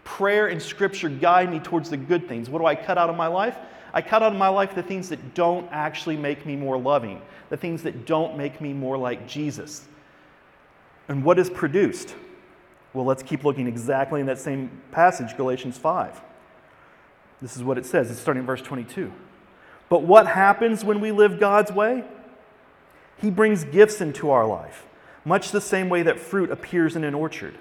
Prayer 0.04 0.48
and 0.48 0.60
scripture 0.60 1.08
guide 1.08 1.50
me 1.50 1.58
towards 1.58 1.88
the 1.88 1.96
good 1.96 2.28
things. 2.28 2.50
What 2.50 2.58
do 2.58 2.66
I 2.66 2.74
cut 2.74 2.98
out 2.98 3.08
of 3.08 3.16
my 3.16 3.26
life? 3.26 3.56
I 3.94 4.02
cut 4.02 4.22
out 4.22 4.32
of 4.32 4.38
my 4.38 4.48
life 4.48 4.74
the 4.74 4.82
things 4.82 5.08
that 5.08 5.34
don't 5.34 5.68
actually 5.70 6.16
make 6.16 6.44
me 6.44 6.56
more 6.56 6.76
loving, 6.76 7.22
the 7.48 7.56
things 7.56 7.82
that 7.84 8.06
don't 8.06 8.36
make 8.36 8.60
me 8.60 8.72
more 8.72 8.98
like 8.98 9.26
Jesus. 9.26 9.86
And 11.08 11.24
what 11.24 11.38
is 11.38 11.48
produced? 11.48 12.14
Well, 12.92 13.04
let's 13.04 13.22
keep 13.22 13.44
looking 13.44 13.66
exactly 13.66 14.20
in 14.20 14.26
that 14.26 14.38
same 14.38 14.82
passage, 14.90 15.36
Galatians 15.36 15.78
5. 15.78 16.20
This 17.40 17.56
is 17.56 17.62
what 17.62 17.78
it 17.78 17.86
says. 17.86 18.10
It's 18.10 18.20
starting 18.20 18.40
in 18.40 18.46
verse 18.46 18.62
22. 18.62 19.12
But 19.88 20.02
what 20.02 20.26
happens 20.26 20.84
when 20.84 21.00
we 21.00 21.12
live 21.12 21.38
God's 21.38 21.72
way? 21.72 22.04
He 23.20 23.30
brings 23.30 23.64
gifts 23.64 24.00
into 24.00 24.30
our 24.30 24.46
life, 24.46 24.86
much 25.24 25.50
the 25.50 25.60
same 25.60 25.88
way 25.88 26.02
that 26.02 26.18
fruit 26.18 26.50
appears 26.50 26.96
in 26.96 27.04
an 27.04 27.14
orchard. 27.14 27.56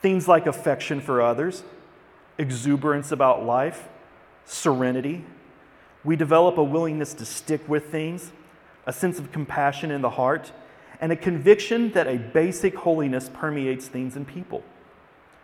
Things 0.00 0.28
like 0.28 0.46
affection 0.46 1.00
for 1.00 1.20
others, 1.20 1.62
exuberance 2.38 3.12
about 3.12 3.44
life, 3.44 3.88
serenity. 4.44 5.24
We 6.04 6.16
develop 6.16 6.56
a 6.56 6.62
willingness 6.62 7.12
to 7.14 7.24
stick 7.24 7.68
with 7.68 7.86
things, 7.86 8.32
a 8.86 8.92
sense 8.92 9.18
of 9.18 9.32
compassion 9.32 9.90
in 9.90 10.00
the 10.00 10.10
heart, 10.10 10.52
and 11.00 11.12
a 11.12 11.16
conviction 11.16 11.92
that 11.92 12.06
a 12.06 12.16
basic 12.16 12.76
holiness 12.76 13.30
permeates 13.32 13.88
things 13.88 14.16
and 14.16 14.26
people. 14.26 14.62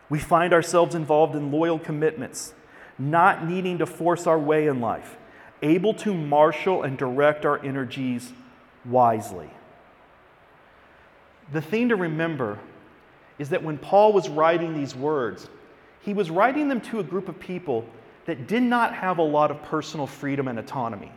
We 0.09 0.18
find 0.18 0.52
ourselves 0.52 0.94
involved 0.94 1.35
in 1.35 1.50
loyal 1.50 1.78
commitments, 1.78 2.54
not 2.98 3.46
needing 3.46 3.78
to 3.78 3.87
force 3.87 4.26
our 4.26 4.38
way 4.38 4.66
in 4.66 4.80
life 4.80 5.16
able 5.62 5.95
to 5.95 6.14
marshal 6.14 6.83
and 6.83 6.99
direct 6.99 7.45
our 7.45 7.62
energies 7.64 8.33
wisely. 8.85 9.51
The 11.53 11.61
thing 11.61 11.88
to 11.90 11.97
remember 11.97 12.59
is 13.38 13.51
that 13.51 13.62
when 13.62 13.79
Paul 13.79 14.12
was 14.12 14.29
writing 14.29 14.75
these 14.75 14.95
words, 14.95 15.49
he 16.01 16.14
was 16.14 16.31
writing 16.31 16.69
them 16.69 16.81
to 16.83 17.01
a 17.01 17.03
group 17.03 17.29
of 17.29 17.38
people 17.38 17.87
that 18.27 18.47
did 18.47 18.62
not 18.62 18.95
have 18.95 19.19
a 19.19 19.23
lot 19.23 19.51
of 19.51 19.62
personal 19.62 20.07
freedom 20.07 20.49
and 20.49 20.59
autonomy. 20.59 21.12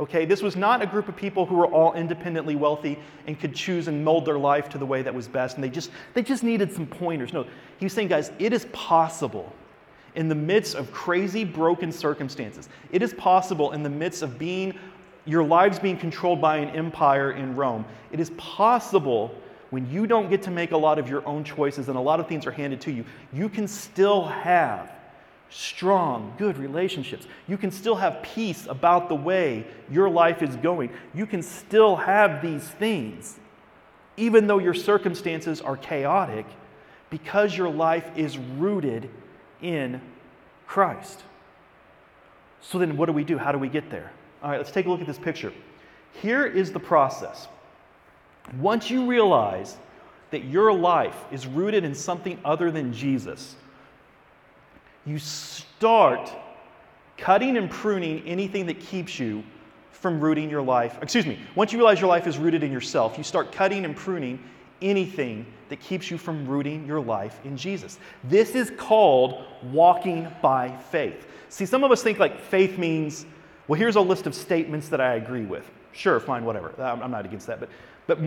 Okay, 0.00 0.24
this 0.24 0.42
was 0.42 0.56
not 0.56 0.82
a 0.82 0.86
group 0.86 1.08
of 1.08 1.14
people 1.14 1.46
who 1.46 1.54
were 1.54 1.68
all 1.68 1.94
independently 1.94 2.56
wealthy 2.56 2.98
and 3.26 3.38
could 3.38 3.54
choose 3.54 3.86
and 3.86 4.04
mold 4.04 4.26
their 4.26 4.38
life 4.38 4.68
to 4.70 4.78
the 4.78 4.84
way 4.84 5.02
that 5.02 5.14
was 5.14 5.28
best, 5.28 5.56
and 5.56 5.62
they 5.62 5.68
just, 5.68 5.90
they 6.14 6.22
just 6.22 6.42
needed 6.42 6.72
some 6.72 6.86
pointers. 6.86 7.32
No, 7.32 7.46
he 7.78 7.84
was 7.84 7.92
saying, 7.92 8.08
guys, 8.08 8.32
it 8.38 8.52
is 8.52 8.66
possible 8.72 9.52
in 10.14 10.28
the 10.28 10.34
midst 10.34 10.74
of 10.74 10.92
crazy, 10.92 11.44
broken 11.44 11.90
circumstances. 11.90 12.68
It 12.92 13.02
is 13.02 13.12
possible 13.14 13.72
in 13.72 13.82
the 13.82 13.90
midst 13.90 14.22
of 14.22 14.38
being, 14.38 14.78
your 15.24 15.42
lives 15.42 15.78
being 15.78 15.96
controlled 15.96 16.40
by 16.40 16.58
an 16.58 16.70
empire 16.70 17.32
in 17.32 17.56
Rome. 17.56 17.84
It 18.12 18.20
is 18.20 18.30
possible 18.30 19.34
when 19.70 19.90
you 19.90 20.06
don't 20.06 20.30
get 20.30 20.42
to 20.42 20.52
make 20.52 20.70
a 20.70 20.76
lot 20.76 21.00
of 21.00 21.08
your 21.08 21.26
own 21.26 21.42
choices 21.42 21.88
and 21.88 21.96
a 21.96 22.00
lot 22.00 22.20
of 22.20 22.28
things 22.28 22.46
are 22.46 22.52
handed 22.52 22.80
to 22.82 22.92
you, 22.92 23.04
you 23.32 23.48
can 23.48 23.66
still 23.66 24.24
have 24.24 24.92
strong, 25.50 26.32
good 26.38 26.58
relationships. 26.58 27.26
You 27.48 27.56
can 27.56 27.70
still 27.70 27.96
have 27.96 28.22
peace 28.22 28.66
about 28.68 29.08
the 29.08 29.14
way 29.14 29.66
your 29.90 30.08
life 30.08 30.42
is 30.42 30.54
going. 30.56 30.90
You 31.12 31.26
can 31.26 31.42
still 31.42 31.96
have 31.96 32.42
these 32.42 32.62
things, 32.62 33.38
even 34.16 34.46
though 34.46 34.58
your 34.58 34.74
circumstances 34.74 35.60
are 35.60 35.76
chaotic, 35.76 36.46
because 37.10 37.56
your 37.56 37.68
life 37.68 38.08
is 38.16 38.38
rooted 38.38 39.08
in 39.64 40.00
Christ. 40.66 41.22
So 42.60 42.78
then, 42.78 42.96
what 42.96 43.06
do 43.06 43.12
we 43.12 43.24
do? 43.24 43.38
How 43.38 43.50
do 43.50 43.58
we 43.58 43.68
get 43.68 43.90
there? 43.90 44.12
All 44.42 44.50
right, 44.50 44.58
let's 44.58 44.70
take 44.70 44.86
a 44.86 44.90
look 44.90 45.00
at 45.00 45.06
this 45.06 45.18
picture. 45.18 45.52
Here 46.22 46.46
is 46.46 46.70
the 46.70 46.78
process. 46.78 47.48
Once 48.60 48.90
you 48.90 49.06
realize 49.06 49.76
that 50.30 50.44
your 50.44 50.72
life 50.72 51.16
is 51.32 51.46
rooted 51.46 51.84
in 51.84 51.94
something 51.94 52.38
other 52.44 52.70
than 52.70 52.92
Jesus, 52.92 53.56
you 55.06 55.18
start 55.18 56.30
cutting 57.16 57.56
and 57.56 57.70
pruning 57.70 58.22
anything 58.26 58.66
that 58.66 58.80
keeps 58.80 59.18
you 59.18 59.42
from 59.92 60.20
rooting 60.20 60.50
your 60.50 60.62
life. 60.62 60.98
Excuse 61.00 61.26
me, 61.26 61.38
once 61.54 61.72
you 61.72 61.78
realize 61.78 62.00
your 62.00 62.08
life 62.08 62.26
is 62.26 62.36
rooted 62.36 62.62
in 62.62 62.70
yourself, 62.70 63.16
you 63.16 63.24
start 63.24 63.52
cutting 63.52 63.84
and 63.84 63.96
pruning 63.96 64.42
anything 64.82 65.46
that 65.74 65.80
keeps 65.80 66.08
you 66.08 66.16
from 66.16 66.46
rooting 66.46 66.86
your 66.86 67.00
life 67.00 67.40
in 67.42 67.56
Jesus. 67.56 67.98
This 68.22 68.54
is 68.54 68.70
called 68.76 69.44
walking 69.72 70.28
by 70.40 70.76
faith. 70.92 71.26
See, 71.48 71.66
some 71.66 71.82
of 71.82 71.90
us 71.90 72.00
think 72.00 72.20
like 72.20 72.40
faith 72.40 72.78
means, 72.78 73.26
well, 73.66 73.76
here's 73.76 73.96
a 73.96 74.00
list 74.00 74.28
of 74.28 74.36
statements 74.36 74.88
that 74.90 75.00
I 75.00 75.14
agree 75.14 75.44
with. 75.44 75.68
Sure, 75.90 76.20
fine, 76.20 76.44
whatever. 76.44 76.80
I'm 76.80 77.10
not 77.10 77.24
against 77.24 77.48
that. 77.48 77.58
But, 77.58 77.70
but 78.06 78.20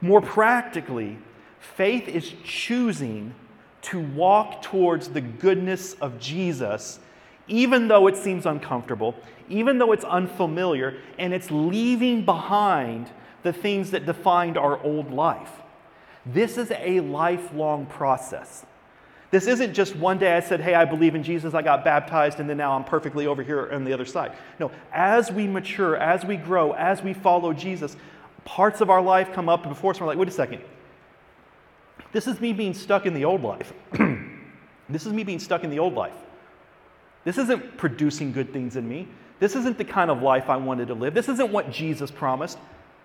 more 0.00 0.20
practically, 0.20 1.18
faith 1.58 2.06
is 2.06 2.32
choosing 2.44 3.34
to 3.82 3.98
walk 3.98 4.62
towards 4.62 5.08
the 5.08 5.20
goodness 5.20 5.94
of 5.94 6.20
Jesus, 6.20 7.00
even 7.48 7.88
though 7.88 8.06
it 8.06 8.16
seems 8.16 8.46
uncomfortable, 8.46 9.16
even 9.48 9.78
though 9.78 9.90
it's 9.90 10.04
unfamiliar, 10.04 11.00
and 11.18 11.34
it's 11.34 11.50
leaving 11.50 12.24
behind 12.24 13.10
the 13.42 13.52
things 13.52 13.90
that 13.90 14.06
defined 14.06 14.56
our 14.56 14.80
old 14.84 15.10
life. 15.10 15.50
This 16.26 16.58
is 16.58 16.72
a 16.72 17.00
lifelong 17.00 17.86
process. 17.86 18.66
This 19.30 19.46
isn't 19.46 19.74
just 19.74 19.96
one 19.96 20.18
day 20.18 20.36
I 20.36 20.40
said, 20.40 20.60
Hey, 20.60 20.74
I 20.74 20.84
believe 20.84 21.14
in 21.14 21.22
Jesus, 21.22 21.54
I 21.54 21.62
got 21.62 21.84
baptized, 21.84 22.40
and 22.40 22.48
then 22.48 22.56
now 22.56 22.72
I'm 22.72 22.84
perfectly 22.84 23.26
over 23.26 23.42
here 23.42 23.70
on 23.72 23.84
the 23.84 23.92
other 23.92 24.04
side. 24.04 24.32
No, 24.58 24.70
as 24.92 25.30
we 25.30 25.46
mature, 25.46 25.96
as 25.96 26.24
we 26.24 26.36
grow, 26.36 26.72
as 26.72 27.02
we 27.02 27.12
follow 27.12 27.52
Jesus, 27.52 27.96
parts 28.44 28.80
of 28.80 28.90
our 28.90 29.02
life 29.02 29.32
come 29.32 29.48
up 29.48 29.64
before 29.64 29.90
us, 29.90 29.98
and 29.98 30.06
we're 30.06 30.12
like, 30.12 30.18
Wait 30.18 30.28
a 30.28 30.32
second. 30.32 30.62
This 32.12 32.26
is 32.26 32.40
me 32.40 32.52
being 32.52 32.72
stuck 32.72 33.04
in 33.04 33.14
the 33.14 33.24
old 33.24 33.42
life. 33.42 33.72
this 34.88 35.06
is 35.06 35.12
me 35.12 35.24
being 35.24 35.40
stuck 35.40 35.64
in 35.64 35.70
the 35.70 35.78
old 35.78 35.94
life. 35.94 36.14
This 37.24 37.38
isn't 37.38 37.76
producing 37.76 38.32
good 38.32 38.52
things 38.52 38.76
in 38.76 38.88
me. 38.88 39.08
This 39.38 39.54
isn't 39.54 39.76
the 39.76 39.84
kind 39.84 40.10
of 40.10 40.22
life 40.22 40.48
I 40.48 40.56
wanted 40.56 40.88
to 40.88 40.94
live. 40.94 41.12
This 41.12 41.28
isn't 41.28 41.52
what 41.52 41.70
Jesus 41.70 42.10
promised. 42.10 42.58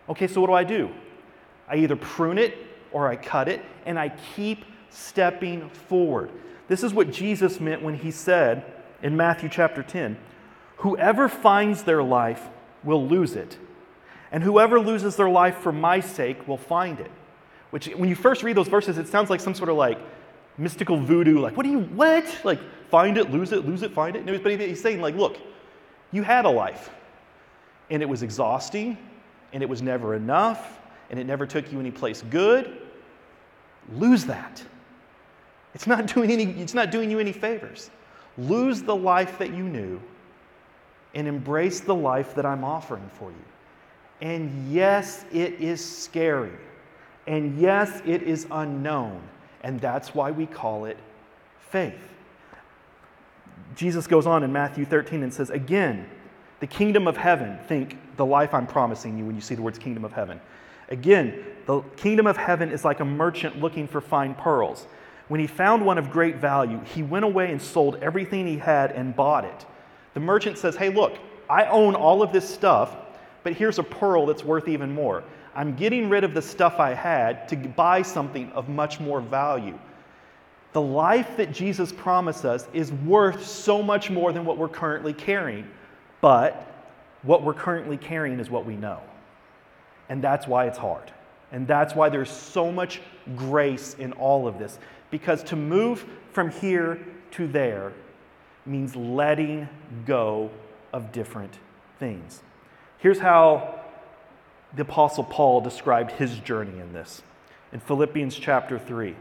Okay, 0.08 0.28
so 0.28 0.40
what 0.40 0.48
do 0.48 0.54
I 0.54 0.64
do? 0.64 0.92
I 1.68 1.78
either 1.78 1.96
prune 1.96 2.38
it 2.38 2.56
or 2.92 3.08
I 3.08 3.16
cut 3.16 3.48
it, 3.48 3.64
and 3.86 3.98
I 3.98 4.10
keep 4.36 4.66
stepping 4.90 5.70
forward. 5.70 6.30
This 6.68 6.84
is 6.84 6.94
what 6.94 7.12
Jesus 7.12 7.60
meant 7.60 7.82
when 7.82 7.96
he 7.96 8.12
said 8.12 8.64
in 9.02 9.18
Matthew 9.18 9.50
chapter 9.50 9.84
10 9.84 10.18
Whoever 10.78 11.30
finds 11.30 11.84
their 11.84 12.02
life 12.02 12.50
will 12.84 13.08
lose 13.08 13.36
it, 13.36 13.58
and 14.32 14.44
whoever 14.44 14.80
loses 14.80 15.16
their 15.16 15.30
life 15.30 15.58
for 15.58 15.72
my 15.72 16.00
sake 16.00 16.48
will 16.48 16.58
find 16.58 17.00
it. 17.00 17.12
Which, 17.70 17.88
when 17.88 18.10
you 18.10 18.16
first 18.16 18.44
read 18.44 18.58
those 18.58 18.68
verses, 18.68 18.98
it 18.98 19.08
sounds 19.08 19.30
like 19.30 19.40
some 19.40 19.54
sort 19.54 19.70
of 19.70 19.78
like 19.78 20.00
mystical 20.58 20.98
voodoo, 20.98 21.40
like, 21.40 21.56
what 21.56 21.64
do 21.64 21.72
you, 21.72 21.80
what? 21.80 22.26
Like, 22.44 22.60
find 22.90 23.18
it, 23.18 23.32
lose 23.32 23.52
it, 23.52 23.66
lose 23.66 23.84
it, 23.84 23.92
find 23.94 24.16
it. 24.16 24.26
But 24.44 24.60
he's 24.60 24.82
saying, 24.82 25.02
like, 25.02 25.16
look, 25.16 25.38
you 26.12 26.24
had 26.24 26.46
a 26.46 26.50
life, 26.50 26.90
and 27.90 28.02
it 28.02 28.10
was 28.10 28.24
exhausting, 28.24 28.98
and 29.54 29.64
it 29.64 29.70
was 29.70 29.82
never 29.82 30.16
enough, 30.16 30.80
and 31.10 31.20
it 31.20 31.26
never 31.26 31.46
took 31.46 31.72
you 31.72 31.80
any 31.80 31.92
place 31.92 32.24
good. 32.30 32.81
Lose 33.94 34.26
that. 34.26 34.64
It's 35.74 35.88
not 35.88 36.08
doing, 36.08 36.32
any, 36.32 36.44
it's 36.62 36.74
not 36.74 36.92
doing 36.92 37.10
you 37.10 37.20
any 37.20 37.32
favors. 37.32 37.90
Lose 38.38 38.82
the 38.82 38.96
life 38.96 39.38
that 39.38 39.54
you 39.54 39.64
knew 39.64 40.02
and 41.14 41.28
embrace 41.28 41.82
the 41.82 41.96
life 41.96 42.36
that 42.36 42.46
I'm 42.46 42.64
offering 42.64 43.10
for 43.14 43.30
you. 43.30 43.46
And 44.22 44.72
yes, 44.72 45.26
it 45.32 45.54
is 45.56 45.84
scary. 45.84 46.52
And 47.28 47.60
yes, 47.60 48.02
it 48.06 48.24
is 48.24 48.48
unknown. 48.52 49.22
And 49.64 49.80
that's 49.80 50.16
why 50.16 50.32
we 50.32 50.46
call 50.46 50.86
it 50.86 50.98
faith. 51.60 52.00
Jesus 53.76 54.08
goes 54.08 54.26
on 54.26 54.44
in 54.44 54.52
Matthew 54.52 54.86
13 54.86 55.24
and 55.24 55.34
says, 55.34 55.50
Again, 55.50 56.10
the 56.60 56.68
kingdom 56.68 57.08
of 57.08 57.18
heaven, 57.18 57.58
think 57.68 57.98
the 58.18 58.26
life 58.26 58.54
I'm 58.54 58.68
promising 58.68 59.18
you 59.18 59.26
when 59.26 59.36
you 59.36 59.42
see 59.42 59.56
the 59.56 59.62
words 59.62 59.80
kingdom 59.80 60.06
of 60.06 60.14
heaven. 60.14 60.40
Again, 60.92 61.46
the 61.66 61.82
kingdom 61.96 62.28
of 62.28 62.36
heaven 62.38 62.70
is 62.70 62.84
like 62.84 63.00
a 63.00 63.06
merchant 63.06 63.60
looking 63.60 63.88
for 63.88 64.02
fine 64.02 64.36
pearls. 64.36 64.86
When 65.30 65.40
he 65.40 65.48
found 65.48 65.86
one 65.86 65.98
of 65.98 66.12
great 66.12 66.36
value, 66.36 66.82
he 66.84 67.02
went 67.02 67.24
away 67.24 67.52
and 67.52 67.62
sold 67.62 67.96
everything 68.02 68.46
he 68.46 68.58
had 68.58 68.92
and 68.92 69.16
bought 69.16 69.46
it. 69.46 69.66
The 70.14 70.20
merchant 70.20 70.58
says, 70.58 70.76
Hey, 70.76 70.90
look, 70.90 71.18
I 71.50 71.66
own 71.66 71.96
all 71.96 72.22
of 72.22 72.34
this 72.34 72.48
stuff, 72.48 72.96
but 73.44 73.54
here's 73.54 73.80
a 73.80 73.84
pearl 73.84 74.26
that's 74.26 74.44
worth 74.44 74.68
even 74.68 74.92
more. 74.92 75.24
I'm 75.56 75.76
getting 75.76 76.10
rid 76.10 76.26
of 76.26 76.34
the 76.34 76.42
stuff 76.42 76.80
I 76.80 76.94
had 76.94 77.48
to 77.50 77.56
buy 77.56 78.02
something 78.02 78.52
of 78.52 78.68
much 78.68 79.00
more 79.00 79.22
value. 79.22 79.80
The 80.74 80.82
life 80.82 81.38
that 81.38 81.54
Jesus 81.54 81.94
promised 81.94 82.44
us 82.44 82.68
is 82.74 82.92
worth 82.92 83.46
so 83.46 83.82
much 83.82 84.10
more 84.10 84.34
than 84.34 84.46
what 84.46 84.58
we're 84.58 84.70
currently 84.70 85.14
carrying, 85.14 85.70
but 86.20 86.68
what 87.24 87.44
we're 87.44 87.54
currently 87.54 87.98
carrying 87.98 88.40
is 88.40 88.50
what 88.50 88.66
we 88.66 88.76
know. 88.76 89.02
And 90.12 90.22
that's 90.22 90.46
why 90.46 90.66
it's 90.66 90.78
hard. 90.78 91.10
And 91.54 91.66
that's 91.66 91.96
why 91.96 92.10
there's 92.10 92.30
so 92.30 92.70
much 92.70 93.00
grace 93.38 93.96
in 93.98 94.12
all 94.12 94.46
of 94.46 94.60
this. 94.60 94.78
Because 95.10 95.42
to 95.44 95.56
move 95.56 96.06
from 96.34 96.52
here 96.52 97.00
to 97.32 97.48
there 97.48 97.94
means 98.66 98.94
letting 98.94 99.70
go 100.06 100.50
of 100.92 101.14
different 101.14 101.58
things. 101.98 102.44
Here's 102.98 103.20
how 103.20 103.80
the 104.76 104.82
Apostle 104.82 105.24
Paul 105.24 105.62
described 105.62 106.12
his 106.12 106.38
journey 106.40 106.78
in 106.82 106.92
this 106.92 107.22
in 107.72 107.80
Philippians 107.80 108.36
chapter 108.36 108.78
3. 108.78 109.16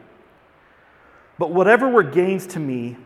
But 1.39 1.53
whatever 1.53 1.89
were 1.89 2.03
gains 2.03 2.49
to 2.49 2.59
me, 2.59 2.97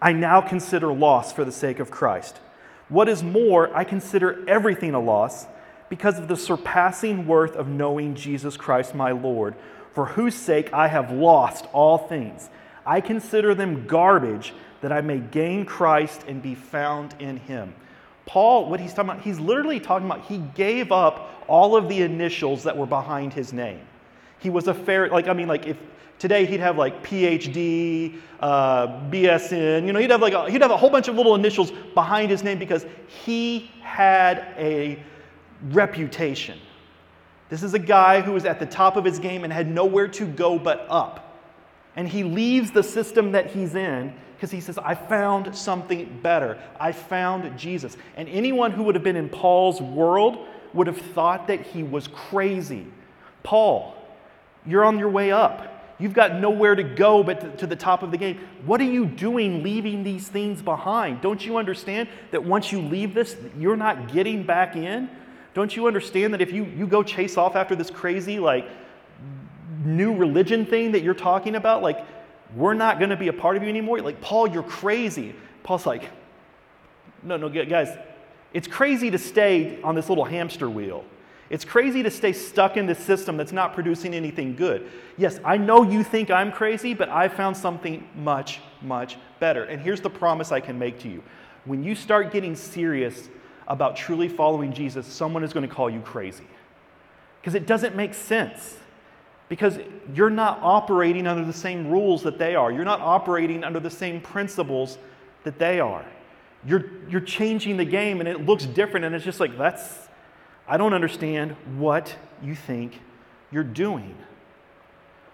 I 0.00 0.12
now 0.12 0.40
consider 0.40 0.92
loss 0.92 1.32
for 1.32 1.44
the 1.44 1.50
sake 1.50 1.80
of 1.80 1.90
Christ. 1.90 2.38
What 2.88 3.08
is 3.08 3.24
more, 3.24 3.76
I 3.76 3.82
consider 3.82 4.48
everything 4.48 4.94
a 4.94 5.00
loss 5.00 5.48
because 5.94 6.18
of 6.18 6.28
the 6.28 6.36
surpassing 6.36 7.26
worth 7.26 7.54
of 7.56 7.68
knowing 7.68 8.14
Jesus 8.14 8.56
Christ 8.56 8.94
my 8.94 9.12
Lord, 9.12 9.54
for 9.92 10.06
whose 10.06 10.34
sake 10.34 10.72
I 10.72 10.88
have 10.88 11.12
lost 11.12 11.66
all 11.72 11.98
things. 11.98 12.50
I 12.84 13.00
consider 13.00 13.54
them 13.54 13.86
garbage 13.86 14.52
that 14.80 14.92
I 14.92 15.00
may 15.00 15.18
gain 15.18 15.64
Christ 15.64 16.24
and 16.26 16.42
be 16.42 16.54
found 16.54 17.14
in 17.18 17.36
him 17.36 17.74
Paul, 18.26 18.70
what 18.70 18.80
he's 18.80 18.94
talking 18.94 19.10
about, 19.10 19.22
he's 19.22 19.38
literally 19.38 19.80
talking 19.80 20.06
about 20.06 20.24
he 20.24 20.38
gave 20.54 20.92
up 20.92 21.44
all 21.46 21.76
of 21.76 21.88
the 21.88 22.00
initials 22.02 22.62
that 22.62 22.76
were 22.76 22.86
behind 22.86 23.32
his 23.32 23.52
name. 23.52 23.80
He 24.38 24.50
was 24.50 24.68
a 24.68 24.74
fair, 24.74 25.08
like, 25.08 25.28
I 25.28 25.32
mean, 25.32 25.48
like, 25.48 25.66
if 25.66 25.76
today 26.18 26.46
he'd 26.46 26.60
have 26.60 26.78
like 26.78 27.04
PhD, 27.04 28.18
uh, 28.40 28.86
BSN, 29.10 29.86
you 29.86 29.92
know, 29.92 29.98
he'd 29.98 30.10
have 30.10 30.22
like, 30.22 30.32
a, 30.32 30.50
he'd 30.50 30.62
have 30.62 30.70
a 30.70 30.76
whole 30.76 30.90
bunch 30.90 31.08
of 31.08 31.16
little 31.16 31.34
initials 31.34 31.70
behind 31.94 32.30
his 32.30 32.42
name 32.42 32.58
because 32.58 32.86
he 33.24 33.70
had 33.82 34.46
a 34.56 35.02
reputation. 35.64 36.58
This 37.48 37.62
is 37.62 37.74
a 37.74 37.78
guy 37.78 38.20
who 38.20 38.32
was 38.32 38.44
at 38.44 38.58
the 38.58 38.66
top 38.66 38.96
of 38.96 39.04
his 39.04 39.18
game 39.18 39.44
and 39.44 39.52
had 39.52 39.68
nowhere 39.68 40.08
to 40.08 40.26
go 40.26 40.58
but 40.58 40.86
up. 40.88 41.42
And 41.96 42.08
he 42.08 42.24
leaves 42.24 42.70
the 42.70 42.82
system 42.82 43.32
that 43.32 43.50
he's 43.50 43.74
in 43.74 44.14
because 44.34 44.50
he 44.50 44.60
says, 44.60 44.78
I 44.78 44.94
found 44.94 45.54
something 45.54 46.20
better. 46.22 46.58
I 46.78 46.92
found 46.92 47.56
Jesus. 47.58 47.96
And 48.16 48.28
anyone 48.28 48.72
who 48.72 48.82
would 48.84 48.94
have 48.94 49.04
been 49.04 49.16
in 49.16 49.28
Paul's 49.28 49.80
world 49.80 50.46
would 50.72 50.86
have 50.86 50.98
thought 50.98 51.46
that 51.46 51.60
he 51.60 51.82
was 51.82 52.08
crazy. 52.08 52.86
Paul, 53.42 53.94
you're 54.66 54.84
on 54.84 54.98
your 54.98 55.08
way 55.08 55.30
up. 55.30 55.70
You've 55.98 56.14
got 56.14 56.40
nowhere 56.40 56.74
to 56.74 56.82
go 56.82 57.22
but 57.22 57.58
to 57.58 57.66
the 57.66 57.76
top 57.76 58.02
of 58.02 58.10
the 58.10 58.16
game. 58.16 58.40
What 58.66 58.80
are 58.80 58.84
you 58.84 59.06
doing 59.06 59.62
leaving 59.62 60.02
these 60.02 60.26
things 60.26 60.60
behind? 60.60 61.20
Don't 61.20 61.46
you 61.46 61.56
understand 61.56 62.08
that 62.32 62.42
once 62.42 62.72
you 62.72 62.80
leave 62.80 63.14
this, 63.14 63.36
you're 63.56 63.76
not 63.76 64.12
getting 64.12 64.42
back 64.42 64.74
in? 64.74 65.08
Don't 65.54 65.74
you 65.74 65.86
understand 65.86 66.34
that 66.34 66.40
if 66.40 66.52
you, 66.52 66.64
you 66.64 66.86
go 66.86 67.02
chase 67.02 67.36
off 67.36 67.56
after 67.56 67.74
this 67.76 67.90
crazy, 67.90 68.38
like, 68.38 68.68
new 69.84 70.14
religion 70.14 70.66
thing 70.66 70.92
that 70.92 71.02
you're 71.02 71.14
talking 71.14 71.54
about, 71.54 71.82
like, 71.82 72.04
we're 72.54 72.74
not 72.74 72.98
going 72.98 73.10
to 73.10 73.16
be 73.16 73.28
a 73.28 73.32
part 73.32 73.56
of 73.56 73.62
you 73.62 73.68
anymore. 73.68 74.00
Like, 74.00 74.20
Paul, 74.20 74.48
you're 74.48 74.62
crazy. 74.62 75.34
Paul's 75.62 75.86
like, 75.86 76.10
no, 77.22 77.36
no, 77.36 77.48
guys, 77.48 77.88
it's 78.52 78.68
crazy 78.68 79.10
to 79.10 79.18
stay 79.18 79.80
on 79.82 79.94
this 79.94 80.08
little 80.08 80.24
hamster 80.24 80.68
wheel. 80.68 81.04
It's 81.50 81.64
crazy 81.64 82.02
to 82.02 82.10
stay 82.10 82.32
stuck 82.32 82.76
in 82.76 82.86
this 82.86 82.98
system 82.98 83.36
that's 83.36 83.52
not 83.52 83.74
producing 83.74 84.14
anything 84.14 84.56
good. 84.56 84.90
Yes, 85.16 85.38
I 85.44 85.56
know 85.56 85.82
you 85.82 86.02
think 86.02 86.30
I'm 86.30 86.50
crazy, 86.50 86.94
but 86.94 87.08
I 87.08 87.28
found 87.28 87.56
something 87.56 88.08
much, 88.16 88.60
much 88.82 89.18
better. 89.40 89.64
And 89.64 89.80
here's 89.80 90.00
the 90.00 90.10
promise 90.10 90.52
I 90.52 90.60
can 90.60 90.78
make 90.78 90.98
to 91.00 91.08
you 91.08 91.22
when 91.64 91.84
you 91.84 91.94
start 91.94 92.32
getting 92.32 92.56
serious 92.56 93.28
about 93.68 93.96
truly 93.96 94.28
following 94.28 94.72
Jesus, 94.72 95.06
someone 95.06 95.42
is 95.44 95.52
going 95.52 95.66
to 95.66 95.74
call 95.74 95.88
you 95.88 96.00
crazy 96.00 96.46
because 97.40 97.54
it 97.54 97.66
doesn't 97.66 97.94
make 97.94 98.14
sense 98.14 98.78
because 99.48 99.78
you're 100.14 100.30
not 100.30 100.58
operating 100.62 101.26
under 101.26 101.44
the 101.44 101.52
same 101.52 101.90
rules 101.90 102.22
that 102.22 102.38
they 102.38 102.54
are. 102.54 102.72
You're 102.72 102.84
not 102.84 103.00
operating 103.00 103.62
under 103.62 103.80
the 103.80 103.90
same 103.90 104.20
principles 104.20 104.98
that 105.44 105.58
they 105.58 105.80
are. 105.80 106.04
You're, 106.66 106.86
you're 107.10 107.20
changing 107.20 107.76
the 107.76 107.84
game 107.84 108.20
and 108.20 108.28
it 108.28 108.46
looks 108.46 108.64
different, 108.64 109.04
and 109.04 109.14
it's 109.14 109.24
just 109.24 109.40
like, 109.40 109.58
that's, 109.58 110.08
I 110.66 110.78
don't 110.78 110.94
understand 110.94 111.52
what 111.76 112.16
you 112.42 112.54
think 112.54 112.98
you're 113.50 113.62
doing. 113.62 114.16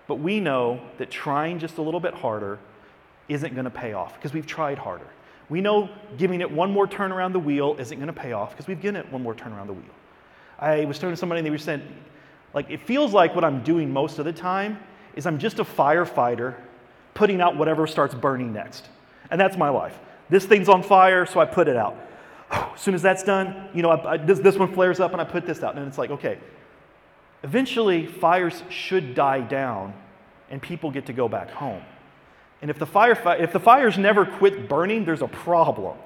But 0.09 0.17
we 0.17 0.41
know 0.41 0.81
that 0.99 1.11
trying 1.11 1.61
just 1.61 1.79
a 1.79 1.83
little 1.83 2.01
bit 2.01 2.15
harder 2.15 2.59
isn't 3.29 3.55
going 3.55 3.65
to 3.65 3.71
pay 3.71 3.93
off 3.93 4.15
because 4.15 4.33
we've 4.33 4.47
tried 4.47 4.77
harder. 4.77 5.07
We 5.51 5.61
know 5.61 5.91
giving 6.17 6.41
it 6.41 6.51
one 6.51 6.71
more 6.71 6.87
turn 6.87 7.13
around 7.13 7.33
the 7.33 7.41
wheel 7.41 7.77
isn't 7.79 7.99
going 7.99 8.07
to 8.07 8.13
pay 8.13 8.33
off 8.33 8.51
because 8.51 8.69
we've 8.69 8.81
given 8.81 8.97
it 8.97 9.13
one 9.13 9.23
more 9.23 9.35
turn 9.35 9.53
around 9.53 9.67
the 9.67 9.75
wheel. 9.75 9.95
I 10.59 10.85
was 10.85 10.99
talking 10.99 11.11
to 11.11 11.17
somebody 11.17 11.41
and 11.41 11.47
they 11.47 11.51
were 11.51 11.59
saying, 11.59 11.83
like, 12.55 12.71
it 12.71 12.81
feels 12.81 13.13
like 13.13 13.35
what 13.35 13.45
I'm 13.45 13.63
doing 13.63 13.93
most 13.93 14.19
of 14.19 14.25
the 14.25 14.33
time 14.33 14.79
is 15.17 15.27
I'm 15.27 15.39
just 15.39 15.59
a 15.59 15.65
firefighter 15.65 16.55
putting 17.15 17.41
out 17.41 17.57
whatever 17.57 17.87
starts 17.87 18.15
burning 18.15 18.53
next. 18.53 18.89
And 19.31 19.41
that's 19.41 19.57
my 19.57 19.69
life. 19.69 19.99
This 20.29 20.47
thing's 20.47 20.69
on 20.69 20.83
fire, 20.83 21.27
so 21.27 21.41
I 21.41 21.45
put 21.45 21.67
it 21.67 21.77
out. 21.77 21.97
As 22.51 22.69
soon 22.81 22.95
as 22.95 23.03
that's 23.03 23.25
done, 23.25 23.69
you 23.75 23.83
know, 23.83 23.91
I, 23.91 24.13
I, 24.13 24.17
this, 24.17 24.39
this 24.39 24.57
one 24.57 24.73
flares 24.73 25.01
up 25.01 25.13
and 25.13 25.21
I 25.21 25.25
put 25.25 25.47
this 25.47 25.63
out. 25.63 25.77
And 25.77 25.87
it's 25.87 25.99
like, 25.99 26.11
okay, 26.11 26.39
eventually 27.43 28.07
fires 28.07 28.63
should 28.69 29.15
die 29.15 29.41
down 29.41 29.95
and 30.51 30.63
people 30.63 30.91
get 30.91 31.07
to 31.07 31.13
go 31.13 31.29
back 31.29 31.51
home. 31.51 31.83
And 32.63 32.71
if 32.71 32.79
the, 32.79 32.87
fire, 32.87 33.13
if 33.39 33.53
the 33.53 33.61
fires 33.61 33.97
never 33.97 34.27
quit 34.27 34.69
burning, 34.69 35.05
there's 35.05 35.23
a 35.23 35.29
problem. 35.29 35.97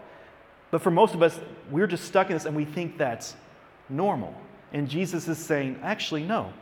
But 0.71 0.83
for 0.83 0.91
most 0.91 1.15
of 1.15 1.23
us, 1.23 1.39
we're 1.71 1.87
just 1.87 2.05
stuck 2.05 2.29
in 2.29 2.35
this 2.35 2.45
and 2.45 2.57
we 2.57 2.65
think 2.65 2.99
that's 2.99 3.35
normal. 3.89 4.35
And 4.73 4.89
Jesus 4.89 5.29
is 5.29 5.39
saying, 5.39 5.79
actually, 5.83 6.25
no, 6.25 6.53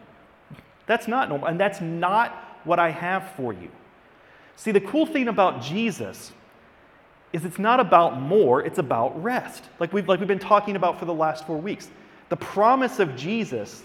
that's 0.86 1.08
not 1.08 1.28
normal. 1.28 1.48
And 1.48 1.58
that's 1.58 1.80
not 1.80 2.60
what 2.64 2.78
I 2.78 2.90
have 2.90 3.32
for 3.36 3.52
you. 3.52 3.70
See, 4.56 4.70
the 4.70 4.80
cool 4.80 5.06
thing 5.06 5.28
about 5.28 5.62
Jesus 5.62 6.32
is 7.32 7.44
it's 7.44 7.58
not 7.58 7.80
about 7.80 8.20
more, 8.20 8.62
it's 8.62 8.78
about 8.78 9.22
rest. 9.22 9.64
Like 9.80 9.92
we've, 9.92 10.06
like 10.06 10.20
we've 10.20 10.28
been 10.28 10.38
talking 10.38 10.76
about 10.76 10.98
for 10.98 11.06
the 11.06 11.14
last 11.14 11.46
four 11.46 11.56
weeks. 11.56 11.90
The 12.28 12.36
promise 12.36 12.98
of 12.98 13.16
Jesus 13.16 13.82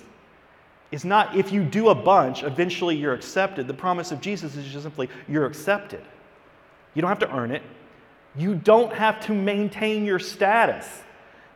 is 0.91 1.03
not 1.03 1.35
if 1.35 1.51
you 1.51 1.63
do 1.63 1.89
a 1.89 1.95
bunch, 1.95 2.43
eventually 2.43 2.95
you're 2.95 3.13
accepted. 3.13 3.67
The 3.67 3.73
promise 3.73 4.11
of 4.11 4.21
Jesus 4.21 4.55
is 4.55 4.65
just 4.65 4.83
simply 4.83 5.09
you're 5.27 5.45
accepted. 5.45 6.03
You 6.93 7.01
don't 7.01 7.09
have 7.09 7.19
to 7.19 7.31
earn 7.35 7.51
it. 7.51 7.61
You 8.35 8.55
don't 8.55 8.93
have 8.93 9.19
to 9.25 9.33
maintain 9.33 10.05
your 10.05 10.19
status. 10.19 10.87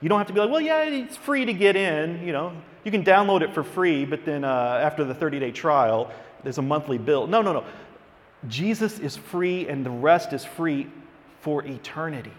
You 0.02 0.10
don't 0.10 0.18
have 0.18 0.28
to 0.28 0.34
be 0.34 0.40
like, 0.40 0.50
well, 0.50 0.62
yeah, 0.62 0.84
it's 0.84 1.16
free 1.16 1.46
to 1.46 1.54
get 1.54 1.76
in. 1.76 2.26
You 2.26 2.34
know, 2.34 2.54
you 2.84 2.92
can 2.92 3.04
download 3.04 3.42
it 3.42 3.54
for 3.54 3.64
free, 3.64 4.06
but 4.06 4.26
then 4.26 4.44
uh, 4.44 4.80
after 4.84 5.04
the 5.04 5.14
30 5.14 5.40
day 5.40 5.52
trial, 5.52 6.12
there's 6.44 6.58
a 6.58 6.64
monthly 6.64 6.98
bill. 6.98 7.28
No, 7.28 7.42
no, 7.42 7.54
no. 7.54 7.64
Jesus 8.48 8.98
is 9.00 9.16
free 9.16 9.68
and 9.68 9.86
the 9.86 9.92
rest 9.92 10.34
is 10.34 10.44
free 10.44 10.88
for 11.42 11.64
eternity. 11.64 12.34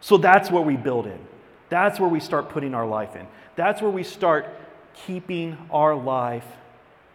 So 0.00 0.16
that's 0.16 0.50
where 0.50 0.62
we 0.62 0.76
build 0.76 1.06
in. 1.06 1.18
That's 1.68 1.98
where 2.00 2.08
we 2.08 2.20
start 2.20 2.48
putting 2.48 2.74
our 2.74 2.86
life 2.86 3.16
in. 3.16 3.26
That's 3.54 3.80
where 3.80 3.90
we 3.90 4.02
start 4.02 4.46
keeping 5.04 5.58
our 5.70 5.94
life 5.94 6.46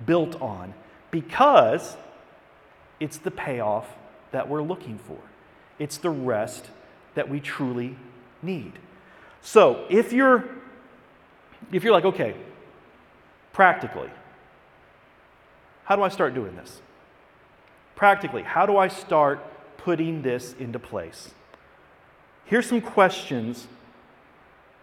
built 0.06 0.40
on 0.42 0.74
because 1.10 1.96
it's 3.00 3.18
the 3.18 3.32
payoff 3.32 3.88
that 4.32 4.48
we're 4.48 4.62
looking 4.62 4.98
for. 4.98 5.18
It's 5.80 5.98
the 5.98 6.10
rest 6.10 6.68
that 7.16 7.30
we 7.30 7.40
truly 7.40 7.96
need. 8.42 8.74
So, 9.42 9.86
if 9.90 10.14
you're 10.14 10.46
if 11.72 11.84
you're 11.84 11.94
like, 11.94 12.06
okay, 12.06 12.36
practically, 13.54 14.10
how 15.84 15.96
do 15.96 16.04
I 16.04 16.10
start 16.10 16.34
doing 16.34 16.56
this? 16.56 16.82
Practically, 17.96 18.44
how 18.44 18.66
do 18.66 18.78
I 18.78 18.88
start 18.88 19.40
putting 19.78 20.22
this 20.22 20.54
into 20.54 20.80
place? 20.80 21.32
Here's 22.46 22.68
some 22.68 22.82
questions 22.82 23.68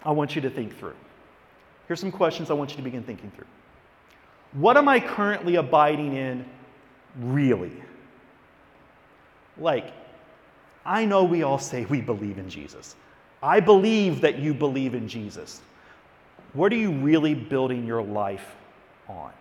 I 0.04 0.12
want 0.12 0.34
you 0.34 0.42
to 0.42 0.50
think 0.50 0.78
through. 0.78 0.94
Here's 1.88 2.00
some 2.00 2.12
questions 2.12 2.50
I 2.50 2.52
want 2.52 2.70
you 2.70 2.76
to 2.76 2.82
begin 2.82 3.02
thinking 3.02 3.30
through. 3.30 3.46
What 4.52 4.76
am 4.76 4.88
I 4.88 5.00
currently 5.00 5.56
abiding 5.56 6.14
in 6.14 6.44
really? 7.18 7.72
Like, 9.56 9.92
I 10.84 11.06
know 11.06 11.24
we 11.24 11.42
all 11.42 11.58
say 11.58 11.86
we 11.86 12.02
believe 12.02 12.38
in 12.38 12.48
Jesus. 12.48 12.94
I 13.42 13.60
believe 13.60 14.20
that 14.20 14.38
you 14.38 14.52
believe 14.52 14.94
in 14.94 15.08
Jesus. 15.08 15.62
What 16.52 16.72
are 16.72 16.76
you 16.76 16.92
really 16.92 17.34
building 17.34 17.86
your 17.86 18.02
life 18.02 18.54
on? 19.08 19.32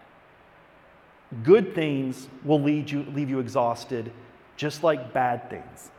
Good 1.43 1.75
things 1.75 2.27
will 2.43 2.61
lead 2.61 2.89
you, 2.89 3.05
leave 3.13 3.29
you 3.29 3.39
exhausted, 3.39 4.11
just 4.55 4.83
like 4.83 5.13
bad 5.13 5.49
things. 5.49 5.91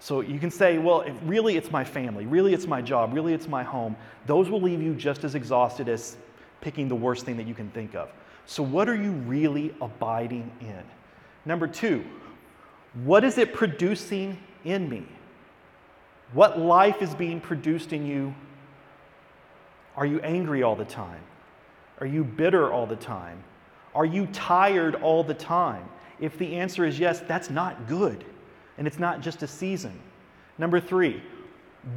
So 0.00 0.22
you 0.22 0.38
can 0.38 0.50
say, 0.50 0.78
well, 0.78 1.04
really 1.24 1.58
it's 1.58 1.70
my 1.70 1.84
family, 1.84 2.24
really 2.24 2.54
it's 2.54 2.66
my 2.66 2.80
job, 2.80 3.12
really 3.12 3.34
it's 3.34 3.46
my 3.46 3.62
home. 3.62 3.94
Those 4.26 4.48
will 4.48 4.60
leave 4.60 4.80
you 4.80 4.94
just 4.94 5.24
as 5.24 5.34
exhausted 5.34 5.88
as 5.90 6.16
picking 6.62 6.88
the 6.88 6.94
worst 6.94 7.26
thing 7.26 7.36
that 7.36 7.46
you 7.46 7.54
can 7.54 7.70
think 7.70 7.94
of. 7.94 8.10
So, 8.46 8.62
what 8.62 8.88
are 8.88 8.96
you 8.96 9.12
really 9.12 9.74
abiding 9.80 10.50
in? 10.62 10.82
Number 11.44 11.66
two, 11.66 12.04
what 13.04 13.24
is 13.24 13.36
it 13.36 13.52
producing 13.52 14.38
in 14.64 14.88
me? 14.88 15.04
What 16.32 16.58
life 16.58 17.02
is 17.02 17.14
being 17.14 17.40
produced 17.40 17.92
in 17.92 18.06
you? 18.06 18.34
Are 19.96 20.06
you 20.06 20.20
angry 20.20 20.62
all 20.62 20.76
the 20.76 20.84
time? 20.84 21.20
Are 22.00 22.06
you 22.06 22.24
bitter 22.24 22.72
all 22.72 22.86
the 22.86 22.96
time? 22.96 23.44
Are 23.94 24.06
you 24.06 24.26
tired 24.28 24.94
all 24.96 25.22
the 25.22 25.34
time? 25.34 25.86
If 26.20 26.38
the 26.38 26.56
answer 26.56 26.86
is 26.86 26.98
yes, 26.98 27.20
that's 27.20 27.50
not 27.50 27.86
good. 27.86 28.24
And 28.80 28.86
it's 28.88 28.98
not 28.98 29.20
just 29.20 29.42
a 29.42 29.46
season. 29.46 29.92
Number 30.56 30.80
three, 30.80 31.22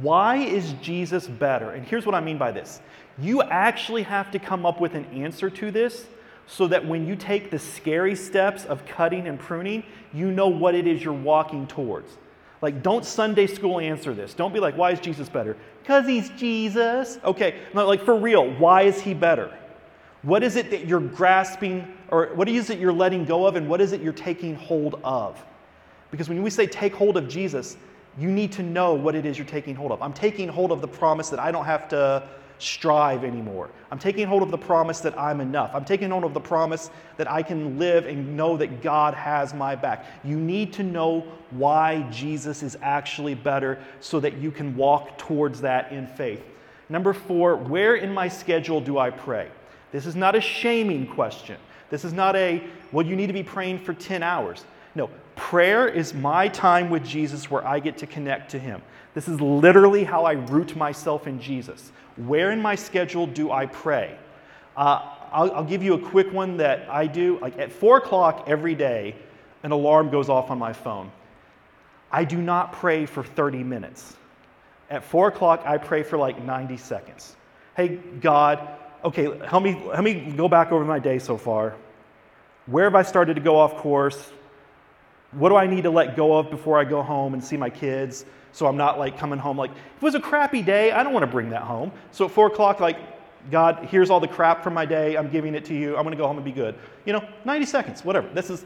why 0.02 0.36
is 0.36 0.74
Jesus 0.74 1.26
better? 1.26 1.70
And 1.70 1.84
here's 1.86 2.04
what 2.04 2.14
I 2.14 2.20
mean 2.20 2.36
by 2.36 2.52
this 2.52 2.82
you 3.18 3.42
actually 3.42 4.02
have 4.02 4.30
to 4.32 4.38
come 4.38 4.66
up 4.66 4.80
with 4.80 4.94
an 4.94 5.06
answer 5.06 5.48
to 5.48 5.70
this 5.70 6.06
so 6.46 6.68
that 6.68 6.86
when 6.86 7.06
you 7.06 7.16
take 7.16 7.50
the 7.50 7.58
scary 7.58 8.14
steps 8.14 8.66
of 8.66 8.84
cutting 8.84 9.26
and 9.26 9.40
pruning, 9.40 9.82
you 10.12 10.30
know 10.30 10.48
what 10.48 10.74
it 10.74 10.86
is 10.86 11.02
you're 11.02 11.14
walking 11.14 11.66
towards. 11.66 12.18
Like, 12.60 12.82
don't 12.82 13.04
Sunday 13.04 13.46
school 13.46 13.80
answer 13.80 14.12
this. 14.12 14.34
Don't 14.34 14.52
be 14.52 14.60
like, 14.60 14.76
why 14.76 14.90
is 14.90 15.00
Jesus 15.00 15.30
better? 15.30 15.56
Because 15.82 16.06
he's 16.06 16.28
Jesus. 16.30 17.18
Okay, 17.24 17.60
no, 17.72 17.86
like 17.86 18.02
for 18.02 18.14
real, 18.14 18.50
why 18.56 18.82
is 18.82 19.00
he 19.00 19.14
better? 19.14 19.56
What 20.20 20.42
is 20.42 20.56
it 20.56 20.70
that 20.70 20.86
you're 20.86 21.00
grasping, 21.00 21.96
or 22.08 22.26
what 22.34 22.46
is 22.46 22.68
it 22.68 22.78
you're 22.78 22.92
letting 22.92 23.24
go 23.24 23.46
of, 23.46 23.56
and 23.56 23.70
what 23.70 23.80
is 23.80 23.92
it 23.92 24.02
you're 24.02 24.12
taking 24.12 24.54
hold 24.54 25.00
of? 25.02 25.42
Because 26.14 26.28
when 26.28 26.40
we 26.44 26.50
say 26.50 26.68
take 26.68 26.94
hold 26.94 27.16
of 27.16 27.26
Jesus, 27.26 27.76
you 28.16 28.30
need 28.30 28.52
to 28.52 28.62
know 28.62 28.94
what 28.94 29.16
it 29.16 29.26
is 29.26 29.36
you're 29.36 29.44
taking 29.44 29.74
hold 29.74 29.90
of. 29.90 30.00
I'm 30.00 30.12
taking 30.12 30.46
hold 30.46 30.70
of 30.70 30.80
the 30.80 30.86
promise 30.86 31.28
that 31.30 31.40
I 31.40 31.50
don't 31.50 31.64
have 31.64 31.88
to 31.88 32.28
strive 32.60 33.24
anymore. 33.24 33.68
I'm 33.90 33.98
taking 33.98 34.28
hold 34.28 34.44
of 34.44 34.52
the 34.52 34.56
promise 34.56 35.00
that 35.00 35.18
I'm 35.18 35.40
enough. 35.40 35.72
I'm 35.74 35.84
taking 35.84 36.10
hold 36.10 36.22
of 36.22 36.32
the 36.32 36.38
promise 36.38 36.88
that 37.16 37.28
I 37.28 37.42
can 37.42 37.80
live 37.80 38.06
and 38.06 38.36
know 38.36 38.56
that 38.58 38.80
God 38.80 39.14
has 39.14 39.54
my 39.54 39.74
back. 39.74 40.06
You 40.22 40.36
need 40.36 40.72
to 40.74 40.84
know 40.84 41.26
why 41.50 42.02
Jesus 42.12 42.62
is 42.62 42.78
actually 42.80 43.34
better 43.34 43.82
so 43.98 44.20
that 44.20 44.36
you 44.36 44.52
can 44.52 44.76
walk 44.76 45.18
towards 45.18 45.62
that 45.62 45.90
in 45.90 46.06
faith. 46.06 46.44
Number 46.88 47.12
four, 47.12 47.56
where 47.56 47.96
in 47.96 48.14
my 48.14 48.28
schedule 48.28 48.80
do 48.80 48.98
I 48.98 49.10
pray? 49.10 49.50
This 49.90 50.06
is 50.06 50.14
not 50.14 50.36
a 50.36 50.40
shaming 50.40 51.08
question. 51.08 51.56
This 51.90 52.04
is 52.04 52.12
not 52.12 52.36
a, 52.36 52.62
well, 52.92 53.04
you 53.04 53.16
need 53.16 53.26
to 53.26 53.32
be 53.32 53.42
praying 53.42 53.80
for 53.80 53.94
10 53.94 54.22
hours. 54.22 54.64
No, 54.94 55.10
prayer 55.34 55.88
is 55.88 56.14
my 56.14 56.48
time 56.48 56.90
with 56.90 57.04
Jesus 57.04 57.50
where 57.50 57.66
I 57.66 57.80
get 57.80 57.98
to 57.98 58.06
connect 58.06 58.52
to 58.52 58.58
Him. 58.58 58.82
This 59.14 59.28
is 59.28 59.40
literally 59.40 60.04
how 60.04 60.24
I 60.24 60.32
root 60.32 60.76
myself 60.76 61.26
in 61.26 61.40
Jesus. 61.40 61.92
Where 62.16 62.52
in 62.52 62.62
my 62.62 62.74
schedule 62.74 63.26
do 63.26 63.50
I 63.50 63.66
pray? 63.66 64.16
Uh, 64.76 65.00
I'll, 65.32 65.52
I'll 65.52 65.64
give 65.64 65.82
you 65.82 65.94
a 65.94 65.98
quick 65.98 66.32
one 66.32 66.58
that 66.58 66.88
I 66.88 67.06
do. 67.06 67.38
Like 67.40 67.58
at 67.58 67.72
four 67.72 67.98
o'clock 67.98 68.44
every 68.46 68.74
day, 68.74 69.16
an 69.62 69.72
alarm 69.72 70.10
goes 70.10 70.28
off 70.28 70.50
on 70.50 70.58
my 70.58 70.72
phone. 70.72 71.10
I 72.10 72.24
do 72.24 72.38
not 72.38 72.72
pray 72.72 73.06
for 73.06 73.24
30 73.24 73.64
minutes. 73.64 74.16
At 74.90 75.02
four 75.02 75.28
o'clock, 75.28 75.62
I 75.64 75.78
pray 75.78 76.04
for 76.04 76.16
like 76.16 76.40
90 76.42 76.76
seconds. 76.76 77.34
Hey, 77.76 77.96
God, 78.20 78.68
okay, 79.04 79.24
help 79.46 79.64
me, 79.64 79.72
help 79.72 80.04
me 80.04 80.32
go 80.36 80.48
back 80.48 80.70
over 80.70 80.84
my 80.84 81.00
day 81.00 81.18
so 81.18 81.36
far. 81.36 81.74
Where 82.66 82.84
have 82.84 82.94
I 82.94 83.02
started 83.02 83.34
to 83.34 83.40
go 83.40 83.56
off 83.56 83.76
course? 83.76 84.30
What 85.34 85.48
do 85.48 85.56
I 85.56 85.66
need 85.66 85.82
to 85.82 85.90
let 85.90 86.16
go 86.16 86.36
of 86.36 86.50
before 86.50 86.78
I 86.78 86.84
go 86.84 87.02
home 87.02 87.34
and 87.34 87.42
see 87.42 87.56
my 87.56 87.70
kids? 87.70 88.24
So 88.52 88.66
I'm 88.66 88.76
not 88.76 88.98
like 88.98 89.18
coming 89.18 89.38
home 89.38 89.58
like, 89.58 89.72
if 89.72 89.76
it 89.96 90.02
was 90.02 90.14
a 90.14 90.20
crappy 90.20 90.62
day, 90.62 90.92
I 90.92 91.02
don't 91.02 91.12
want 91.12 91.24
to 91.24 91.30
bring 91.30 91.50
that 91.50 91.62
home. 91.62 91.90
So 92.12 92.24
at 92.26 92.30
four 92.30 92.46
o'clock, 92.46 92.80
like, 92.80 92.98
God, 93.50 93.86
here's 93.90 94.10
all 94.10 94.20
the 94.20 94.28
crap 94.28 94.62
from 94.62 94.74
my 94.74 94.86
day. 94.86 95.16
I'm 95.16 95.28
giving 95.28 95.54
it 95.54 95.64
to 95.66 95.74
you. 95.74 95.96
I'm 95.96 96.04
going 96.04 96.16
to 96.16 96.16
go 96.16 96.26
home 96.26 96.36
and 96.36 96.44
be 96.44 96.52
good. 96.52 96.76
You 97.04 97.12
know, 97.12 97.28
90 97.44 97.66
seconds, 97.66 98.04
whatever. 98.04 98.28
This 98.28 98.48
is 98.48 98.64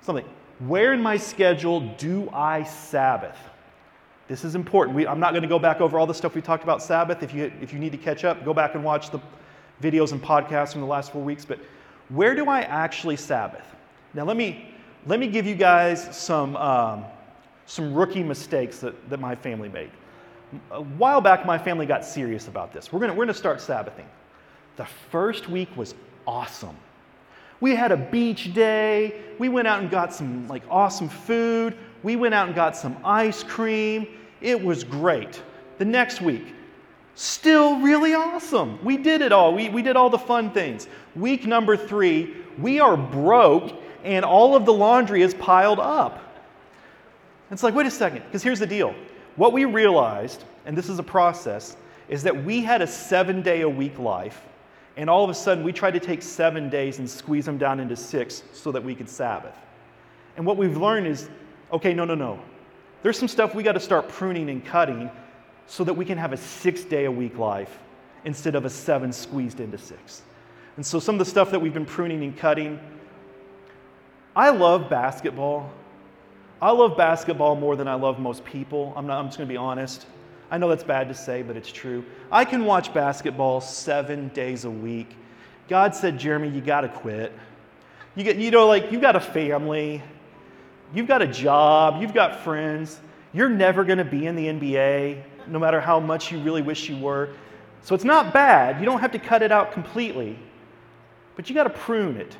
something. 0.00 0.24
Where 0.60 0.92
in 0.92 1.00
my 1.00 1.16
schedule 1.16 1.80
do 1.96 2.28
I 2.32 2.64
Sabbath? 2.64 3.36
This 4.26 4.44
is 4.44 4.54
important. 4.54 4.96
We, 4.96 5.06
I'm 5.06 5.20
not 5.20 5.32
going 5.32 5.42
to 5.42 5.48
go 5.48 5.58
back 5.58 5.80
over 5.80 5.98
all 5.98 6.06
the 6.06 6.14
stuff 6.14 6.34
we 6.34 6.42
talked 6.42 6.64
about 6.64 6.82
Sabbath. 6.82 7.22
If 7.22 7.32
you, 7.32 7.52
if 7.62 7.72
you 7.72 7.78
need 7.78 7.92
to 7.92 7.98
catch 7.98 8.24
up, 8.24 8.44
go 8.44 8.52
back 8.52 8.74
and 8.74 8.82
watch 8.82 9.10
the 9.10 9.20
videos 9.80 10.12
and 10.12 10.22
podcasts 10.22 10.72
from 10.72 10.80
the 10.80 10.86
last 10.86 11.12
four 11.12 11.22
weeks. 11.22 11.44
But 11.44 11.60
where 12.08 12.34
do 12.34 12.46
I 12.46 12.62
actually 12.62 13.16
Sabbath? 13.16 13.64
Now, 14.14 14.24
let 14.24 14.36
me, 14.36 14.74
let 15.06 15.20
me 15.20 15.26
give 15.28 15.46
you 15.46 15.54
guys 15.54 16.16
some, 16.16 16.56
um, 16.56 17.04
some 17.66 17.94
rookie 17.94 18.22
mistakes 18.22 18.78
that, 18.80 19.08
that 19.10 19.20
my 19.20 19.34
family 19.34 19.68
made. 19.68 19.90
A 20.70 20.82
while 20.82 21.20
back, 21.20 21.44
my 21.44 21.58
family 21.58 21.86
got 21.86 22.04
serious 22.04 22.48
about 22.48 22.72
this. 22.72 22.92
We're 22.92 23.00
going 23.00 23.16
we're 23.16 23.26
to 23.26 23.34
start 23.34 23.60
Sabbathing. 23.60 24.06
The 24.76 24.86
first 25.10 25.48
week 25.48 25.68
was 25.76 25.94
awesome. 26.26 26.76
We 27.60 27.74
had 27.74 27.92
a 27.92 27.96
beach 27.96 28.54
day. 28.54 29.20
We 29.38 29.48
went 29.48 29.68
out 29.68 29.80
and 29.80 29.90
got 29.90 30.14
some 30.14 30.46
like 30.48 30.62
awesome 30.70 31.08
food. 31.08 31.76
We 32.02 32.16
went 32.16 32.34
out 32.34 32.46
and 32.46 32.54
got 32.54 32.76
some 32.76 32.96
ice 33.04 33.42
cream. 33.42 34.06
It 34.40 34.62
was 34.62 34.84
great. 34.84 35.42
The 35.78 35.84
next 35.84 36.20
week, 36.20 36.54
still 37.14 37.80
really 37.80 38.14
awesome. 38.14 38.82
We 38.84 38.96
did 38.96 39.20
it 39.20 39.32
all. 39.32 39.52
We, 39.54 39.68
we 39.68 39.82
did 39.82 39.96
all 39.96 40.08
the 40.08 40.18
fun 40.18 40.52
things. 40.52 40.86
Week 41.16 41.46
number 41.46 41.76
three, 41.76 42.36
we 42.58 42.78
are 42.78 42.96
broke 42.96 43.72
and 44.08 44.24
all 44.24 44.56
of 44.56 44.64
the 44.64 44.72
laundry 44.72 45.20
is 45.20 45.34
piled 45.34 45.78
up. 45.78 46.24
It's 47.50 47.62
like, 47.62 47.74
wait 47.74 47.86
a 47.86 47.90
second, 47.90 48.22
because 48.24 48.42
here's 48.42 48.58
the 48.58 48.66
deal. 48.66 48.94
What 49.36 49.52
we 49.52 49.66
realized, 49.66 50.44
and 50.64 50.76
this 50.76 50.88
is 50.88 50.98
a 50.98 51.02
process, 51.02 51.76
is 52.08 52.22
that 52.22 52.44
we 52.44 52.62
had 52.62 52.80
a 52.80 52.86
seven 52.86 53.42
day 53.42 53.60
a 53.60 53.68
week 53.68 53.98
life, 53.98 54.40
and 54.96 55.10
all 55.10 55.24
of 55.24 55.30
a 55.30 55.34
sudden 55.34 55.62
we 55.62 55.72
tried 55.72 55.92
to 55.92 56.00
take 56.00 56.22
seven 56.22 56.70
days 56.70 56.98
and 56.98 57.08
squeeze 57.08 57.44
them 57.44 57.58
down 57.58 57.80
into 57.80 57.96
six 57.96 58.42
so 58.54 58.72
that 58.72 58.82
we 58.82 58.94
could 58.94 59.10
Sabbath. 59.10 59.54
And 60.36 60.46
what 60.46 60.56
we've 60.56 60.76
learned 60.76 61.06
is 61.06 61.28
okay, 61.70 61.92
no, 61.92 62.06
no, 62.06 62.14
no. 62.14 62.40
There's 63.02 63.18
some 63.18 63.28
stuff 63.28 63.54
we 63.54 63.62
got 63.62 63.72
to 63.72 63.80
start 63.80 64.08
pruning 64.08 64.48
and 64.48 64.64
cutting 64.64 65.10
so 65.66 65.84
that 65.84 65.92
we 65.92 66.06
can 66.06 66.16
have 66.16 66.32
a 66.32 66.36
six 66.38 66.82
day 66.82 67.04
a 67.04 67.12
week 67.12 67.36
life 67.36 67.78
instead 68.24 68.54
of 68.54 68.64
a 68.64 68.70
seven 68.70 69.12
squeezed 69.12 69.60
into 69.60 69.76
six. 69.76 70.22
And 70.76 70.86
so 70.86 70.98
some 70.98 71.16
of 71.16 71.18
the 71.18 71.30
stuff 71.30 71.50
that 71.50 71.60
we've 71.60 71.74
been 71.74 71.84
pruning 71.84 72.24
and 72.24 72.36
cutting, 72.36 72.80
I 74.38 74.50
love 74.50 74.88
basketball. 74.88 75.68
I 76.62 76.70
love 76.70 76.96
basketball 76.96 77.56
more 77.56 77.74
than 77.74 77.88
I 77.88 77.94
love 77.94 78.20
most 78.20 78.44
people. 78.44 78.92
I'm, 78.94 79.04
not, 79.04 79.18
I'm 79.18 79.26
just 79.26 79.36
going 79.36 79.48
to 79.48 79.52
be 79.52 79.56
honest. 79.56 80.06
I 80.48 80.58
know 80.58 80.68
that's 80.68 80.84
bad 80.84 81.08
to 81.08 81.14
say, 81.14 81.42
but 81.42 81.56
it's 81.56 81.72
true. 81.72 82.04
I 82.30 82.44
can 82.44 82.64
watch 82.64 82.94
basketball 82.94 83.60
seven 83.60 84.28
days 84.28 84.64
a 84.64 84.70
week. 84.70 85.16
God 85.68 85.92
said, 85.92 86.20
Jeremy, 86.20 86.50
you 86.50 86.60
got 86.60 86.82
to 86.82 86.88
quit. 86.88 87.32
You, 88.14 88.22
get, 88.22 88.36
you 88.36 88.52
know, 88.52 88.68
like, 88.68 88.92
you've 88.92 89.00
got 89.00 89.16
a 89.16 89.20
family, 89.20 90.04
you've 90.94 91.08
got 91.08 91.20
a 91.20 91.26
job, 91.26 92.00
you've 92.00 92.14
got 92.14 92.38
friends. 92.38 93.00
You're 93.32 93.48
never 93.48 93.82
going 93.82 93.98
to 93.98 94.04
be 94.04 94.24
in 94.24 94.36
the 94.36 94.46
NBA, 94.46 95.20
no 95.48 95.58
matter 95.58 95.80
how 95.80 95.98
much 95.98 96.30
you 96.30 96.38
really 96.38 96.62
wish 96.62 96.88
you 96.88 96.96
were. 96.96 97.30
So 97.82 97.92
it's 97.92 98.04
not 98.04 98.32
bad. 98.32 98.78
You 98.78 98.86
don't 98.86 99.00
have 99.00 99.10
to 99.12 99.18
cut 99.18 99.42
it 99.42 99.50
out 99.50 99.72
completely, 99.72 100.38
but 101.34 101.48
you 101.48 101.56
got 101.56 101.64
to 101.64 101.70
prune 101.70 102.18
it 102.18 102.36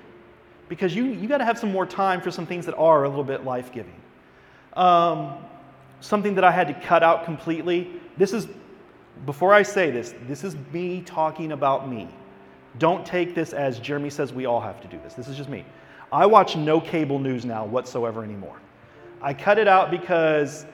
because 0.69 0.95
you, 0.95 1.07
you 1.07 1.29
got 1.29 1.39
to 1.39 1.45
have 1.45 1.59
some 1.59 1.73
more 1.73 1.87
time 1.87 2.21
for 2.21 2.31
some 2.31 2.47
things 2.47 2.67
that 2.67 2.77
are 2.77 3.05
a 3.05 3.09
little 3.09 3.25
bit 3.25 3.45
life 3.45 3.73
giving. 3.73 3.95
Um, 4.75 5.35
something 6.01 6.35
that 6.35 6.45
I 6.45 6.51
had 6.51 6.69
to 6.69 6.75
cut 6.75 7.03
out 7.03 7.25
completely. 7.25 7.91
This 8.17 8.33
is, 8.33 8.49
before 9.27 9.53
I 9.53 9.63
say 9.63 9.91
this, 9.91 10.15
this 10.27 10.45
is 10.45 10.57
me 10.73 11.03
talking 11.03 11.53
about 11.53 11.89
me. 11.89 12.09
Don't 12.79 13.05
take 13.05 13.35
this 13.35 13.53
as 13.53 13.79
Jeremy 13.81 14.11
says 14.11 14.33
we 14.33 14.47
all 14.47 14.61
have 14.61 14.81
to 14.83 14.89
do 14.89 14.99
this. 15.03 15.15
This 15.15 15.27
is 15.29 15.37
just 15.37 15.49
me. 15.49 15.65
I 16.13 16.27
watch 16.27 16.57
no 16.57 16.81
cable 16.81 17.19
news 17.19 17.45
now 17.45 17.65
whatsoever 17.65 18.23
anymore. 18.23 18.57
I 19.21 19.35
cut 19.35 19.59
it 19.59 19.67
out 19.67 19.91
because 19.91 20.65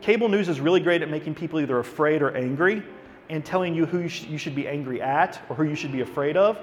cable 0.00 0.28
news 0.28 0.48
is 0.48 0.60
really 0.60 0.80
great 0.80 1.02
at 1.02 1.10
making 1.10 1.34
people 1.34 1.60
either 1.60 1.78
afraid 1.78 2.22
or 2.22 2.34
angry 2.34 2.82
and 3.28 3.44
telling 3.44 3.74
you 3.74 3.86
who 3.86 4.00
you, 4.00 4.08
sh- 4.08 4.24
you 4.24 4.38
should 4.38 4.54
be 4.54 4.66
angry 4.66 5.00
at 5.00 5.40
or 5.48 5.56
who 5.56 5.64
you 5.64 5.74
should 5.74 5.92
be 5.92 6.00
afraid 6.00 6.36
of. 6.36 6.58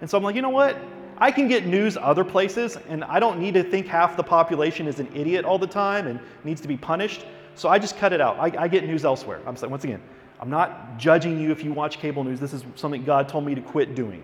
And 0.00 0.08
so 0.08 0.18
I'm 0.18 0.24
like, 0.24 0.36
you 0.36 0.42
know 0.42 0.50
what? 0.50 0.76
I 1.18 1.30
can 1.30 1.48
get 1.48 1.66
news 1.66 1.96
other 1.96 2.24
places, 2.24 2.76
and 2.88 3.02
I 3.04 3.18
don't 3.18 3.40
need 3.40 3.54
to 3.54 3.62
think 3.62 3.86
half 3.86 4.16
the 4.16 4.22
population 4.22 4.86
is 4.86 5.00
an 5.00 5.08
idiot 5.14 5.44
all 5.44 5.58
the 5.58 5.66
time 5.66 6.06
and 6.06 6.20
needs 6.44 6.60
to 6.60 6.68
be 6.68 6.76
punished. 6.76 7.24
So 7.54 7.68
I 7.68 7.78
just 7.78 7.96
cut 7.96 8.12
it 8.12 8.20
out. 8.20 8.38
I, 8.38 8.64
I 8.64 8.68
get 8.68 8.84
news 8.84 9.04
elsewhere. 9.04 9.40
I'm 9.46 9.56
saying, 9.56 9.70
once 9.70 9.84
again, 9.84 10.02
I'm 10.40 10.50
not 10.50 10.98
judging 10.98 11.40
you 11.40 11.50
if 11.50 11.64
you 11.64 11.72
watch 11.72 11.98
cable 11.98 12.22
news. 12.22 12.38
This 12.38 12.52
is 12.52 12.64
something 12.74 13.02
God 13.04 13.28
told 13.28 13.46
me 13.46 13.54
to 13.54 13.62
quit 13.62 13.94
doing. 13.94 14.22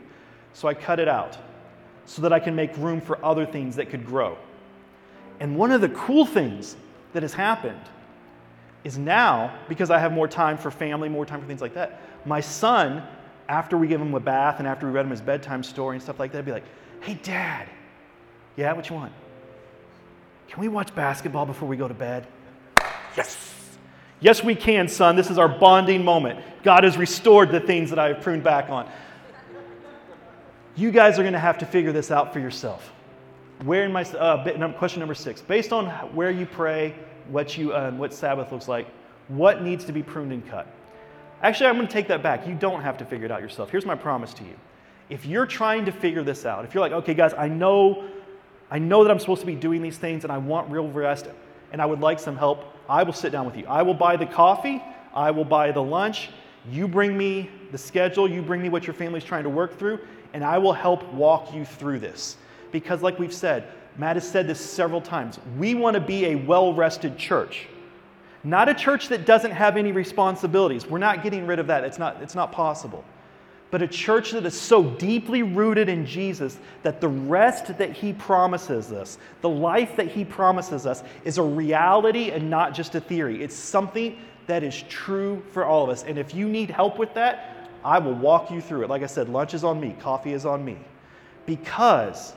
So 0.52 0.68
I 0.68 0.74
cut 0.74 0.98
it 1.00 1.08
out 1.08 1.38
so 2.04 2.20
that 2.22 2.32
I 2.32 2.38
can 2.38 2.54
make 2.54 2.76
room 2.76 3.00
for 3.00 3.24
other 3.24 3.46
things 3.46 3.76
that 3.76 3.88
could 3.88 4.04
grow. 4.04 4.36
And 5.40 5.56
one 5.56 5.72
of 5.72 5.80
the 5.80 5.88
cool 5.90 6.26
things 6.26 6.76
that 7.14 7.22
has 7.22 7.32
happened 7.32 7.80
is 8.84 8.98
now, 8.98 9.56
because 9.68 9.90
I 9.90 9.98
have 9.98 10.12
more 10.12 10.28
time 10.28 10.58
for 10.58 10.70
family, 10.70 11.08
more 11.08 11.24
time 11.24 11.40
for 11.40 11.46
things 11.46 11.62
like 11.62 11.74
that, 11.74 12.00
my 12.26 12.40
son, 12.40 13.02
after 13.48 13.76
we 13.76 13.86
give 13.86 14.00
him 14.00 14.14
a 14.14 14.20
bath 14.20 14.56
and 14.58 14.66
after 14.66 14.86
we 14.86 14.92
read 14.92 15.04
him 15.04 15.10
his 15.10 15.20
bedtime 15.20 15.62
story 15.62 15.96
and 15.96 16.02
stuff 16.02 16.18
like 16.18 16.32
that, 16.32 16.38
would 16.38 16.46
be 16.46 16.52
like, 16.52 16.64
hey, 17.00 17.14
dad, 17.22 17.68
yeah, 18.56 18.72
what 18.72 18.88
you 18.88 18.96
want? 18.96 19.12
Can 20.48 20.60
we 20.60 20.68
watch 20.68 20.94
basketball 20.94 21.46
before 21.46 21.68
we 21.68 21.76
go 21.76 21.88
to 21.88 21.94
bed? 21.94 22.26
Yes. 23.16 23.52
Yes, 24.20 24.44
we 24.44 24.54
can, 24.54 24.86
son. 24.86 25.16
This 25.16 25.30
is 25.30 25.38
our 25.38 25.48
bonding 25.48 26.04
moment. 26.04 26.44
God 26.62 26.84
has 26.84 26.96
restored 26.96 27.50
the 27.50 27.60
things 27.60 27.90
that 27.90 27.98
I 27.98 28.08
have 28.08 28.22
pruned 28.22 28.44
back 28.44 28.70
on. 28.70 28.88
You 30.76 30.90
guys 30.90 31.18
are 31.18 31.22
going 31.22 31.32
to 31.32 31.38
have 31.38 31.58
to 31.58 31.66
figure 31.66 31.92
this 31.92 32.10
out 32.10 32.32
for 32.32 32.38
yourself. 32.38 32.92
Where 33.64 33.84
in 33.84 33.92
my 33.92 34.02
uh, 34.02 34.72
question 34.72 35.00
number 35.00 35.14
six, 35.14 35.40
based 35.40 35.72
on 35.72 35.86
where 36.14 36.30
you 36.30 36.46
pray, 36.46 36.94
what 37.28 37.56
you 37.56 37.72
uh, 37.72 37.90
what 37.92 38.12
Sabbath 38.12 38.52
looks 38.52 38.68
like, 38.68 38.86
what 39.28 39.62
needs 39.62 39.84
to 39.84 39.92
be 39.92 40.02
pruned 40.02 40.32
and 40.32 40.46
cut. 40.48 40.66
Actually, 41.42 41.66
I'm 41.66 41.76
going 41.76 41.88
to 41.88 41.92
take 41.92 42.08
that 42.08 42.22
back. 42.22 42.46
You 42.46 42.54
don't 42.54 42.82
have 42.82 42.96
to 42.98 43.04
figure 43.04 43.26
it 43.26 43.32
out 43.32 43.40
yourself. 43.42 43.70
Here's 43.70 43.84
my 43.84 43.96
promise 43.96 44.32
to 44.34 44.44
you. 44.44 44.54
If 45.10 45.26
you're 45.26 45.46
trying 45.46 45.84
to 45.86 45.92
figure 45.92 46.22
this 46.22 46.46
out, 46.46 46.64
if 46.64 46.72
you're 46.72 46.80
like, 46.80 46.92
okay, 46.92 47.14
guys, 47.14 47.34
I 47.34 47.48
know, 47.48 48.08
I 48.70 48.78
know 48.78 49.02
that 49.02 49.10
I'm 49.10 49.18
supposed 49.18 49.40
to 49.40 49.46
be 49.46 49.56
doing 49.56 49.82
these 49.82 49.98
things, 49.98 50.22
and 50.22 50.32
I 50.32 50.38
want 50.38 50.70
real 50.70 50.88
rest, 50.88 51.26
and 51.72 51.82
I 51.82 51.86
would 51.86 52.00
like 52.00 52.20
some 52.20 52.36
help, 52.36 52.64
I 52.88 53.02
will 53.02 53.12
sit 53.12 53.32
down 53.32 53.44
with 53.44 53.56
you. 53.56 53.66
I 53.66 53.82
will 53.82 53.94
buy 53.94 54.16
the 54.16 54.26
coffee. 54.26 54.82
I 55.14 55.30
will 55.30 55.44
buy 55.44 55.72
the 55.72 55.82
lunch. 55.82 56.30
You 56.70 56.86
bring 56.86 57.18
me 57.18 57.50
the 57.72 57.78
schedule. 57.78 58.30
You 58.30 58.40
bring 58.40 58.62
me 58.62 58.68
what 58.68 58.86
your 58.86 58.94
family's 58.94 59.24
trying 59.24 59.42
to 59.42 59.50
work 59.50 59.78
through, 59.78 59.98
and 60.32 60.44
I 60.44 60.58
will 60.58 60.72
help 60.72 61.04
walk 61.12 61.52
you 61.52 61.64
through 61.64 61.98
this. 61.98 62.36
Because, 62.70 63.02
like 63.02 63.18
we've 63.18 63.34
said, 63.34 63.64
Matt 63.98 64.16
has 64.16 64.28
said 64.28 64.46
this 64.46 64.60
several 64.60 65.00
times, 65.00 65.38
we 65.58 65.74
want 65.74 65.94
to 65.94 66.00
be 66.00 66.26
a 66.26 66.34
well 66.36 66.72
rested 66.72 67.18
church. 67.18 67.66
Not 68.44 68.68
a 68.68 68.74
church 68.74 69.08
that 69.08 69.24
doesn't 69.24 69.52
have 69.52 69.76
any 69.76 69.92
responsibilities. 69.92 70.86
We're 70.86 70.98
not 70.98 71.22
getting 71.22 71.46
rid 71.46 71.58
of 71.58 71.68
that, 71.68 71.84
it's 71.84 71.98
not, 71.98 72.22
it's 72.22 72.34
not 72.34 72.52
possible. 72.52 73.04
But 73.70 73.80
a 73.80 73.88
church 73.88 74.32
that 74.32 74.44
is 74.44 74.60
so 74.60 74.82
deeply 74.82 75.42
rooted 75.42 75.88
in 75.88 76.04
Jesus 76.04 76.58
that 76.82 77.00
the 77.00 77.08
rest 77.08 77.78
that 77.78 77.92
He 77.92 78.12
promises 78.12 78.92
us, 78.92 79.16
the 79.40 79.48
life 79.48 79.96
that 79.96 80.08
He 80.08 80.26
promises 80.26 80.84
us, 80.84 81.02
is 81.24 81.38
a 81.38 81.42
reality 81.42 82.30
and 82.30 82.50
not 82.50 82.74
just 82.74 82.94
a 82.94 83.00
theory. 83.00 83.42
It's 83.42 83.54
something 83.54 84.18
that 84.46 84.62
is 84.62 84.82
true 84.90 85.42
for 85.52 85.64
all 85.64 85.84
of 85.84 85.88
us. 85.88 86.02
And 86.02 86.18
if 86.18 86.34
you 86.34 86.50
need 86.50 86.68
help 86.68 86.98
with 86.98 87.14
that, 87.14 87.70
I 87.82 87.98
will 87.98 88.14
walk 88.14 88.50
you 88.50 88.60
through 88.60 88.82
it. 88.82 88.90
Like 88.90 89.02
I 89.02 89.06
said, 89.06 89.30
lunch 89.30 89.54
is 89.54 89.64
on 89.64 89.80
me, 89.80 89.96
coffee 90.00 90.34
is 90.34 90.44
on 90.44 90.62
me. 90.64 90.76
Because, 91.46 92.34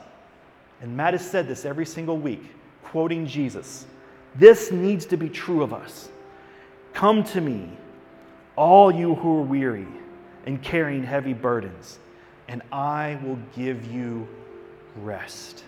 and 0.80 0.96
Matt 0.96 1.12
has 1.12 1.28
said 1.28 1.48
this 1.48 1.64
every 1.64 1.86
single 1.86 2.16
week, 2.16 2.44
quoting 2.82 3.26
Jesus, 3.26 3.86
this 4.38 4.70
needs 4.70 5.06
to 5.06 5.16
be 5.16 5.28
true 5.28 5.62
of 5.62 5.72
us. 5.72 6.08
Come 6.92 7.24
to 7.24 7.40
me, 7.40 7.70
all 8.56 8.92
you 8.92 9.14
who 9.14 9.38
are 9.38 9.42
weary 9.42 9.86
and 10.46 10.62
carrying 10.62 11.02
heavy 11.02 11.32
burdens, 11.32 11.98
and 12.48 12.62
I 12.72 13.18
will 13.22 13.38
give 13.54 13.90
you 13.92 14.26
rest. 14.96 15.64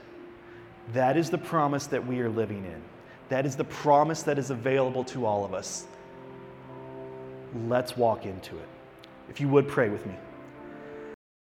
That 0.93 1.17
is 1.17 1.31
the 1.31 1.39
promise 1.39 1.87
that 1.89 2.07
we 2.07 2.21
are 2.21 2.31
living 2.31 2.65
in. 2.65 2.81
That 3.29 3.45
is 3.45 3.57
the 3.57 3.65
promise 3.65 4.23
that 4.23 4.39
is 4.39 4.51
available 4.51 5.05
to 5.05 5.27
all 5.27 5.45
of 5.45 5.53
us. 5.53 5.87
Let's 7.67 7.97
walk 7.97 8.25
into 8.25 8.57
it. 8.57 8.69
If 9.29 9.41
you 9.41 9.49
would 9.49 9.69
pray 9.69 9.89
with 9.89 10.07
me. 10.07 10.15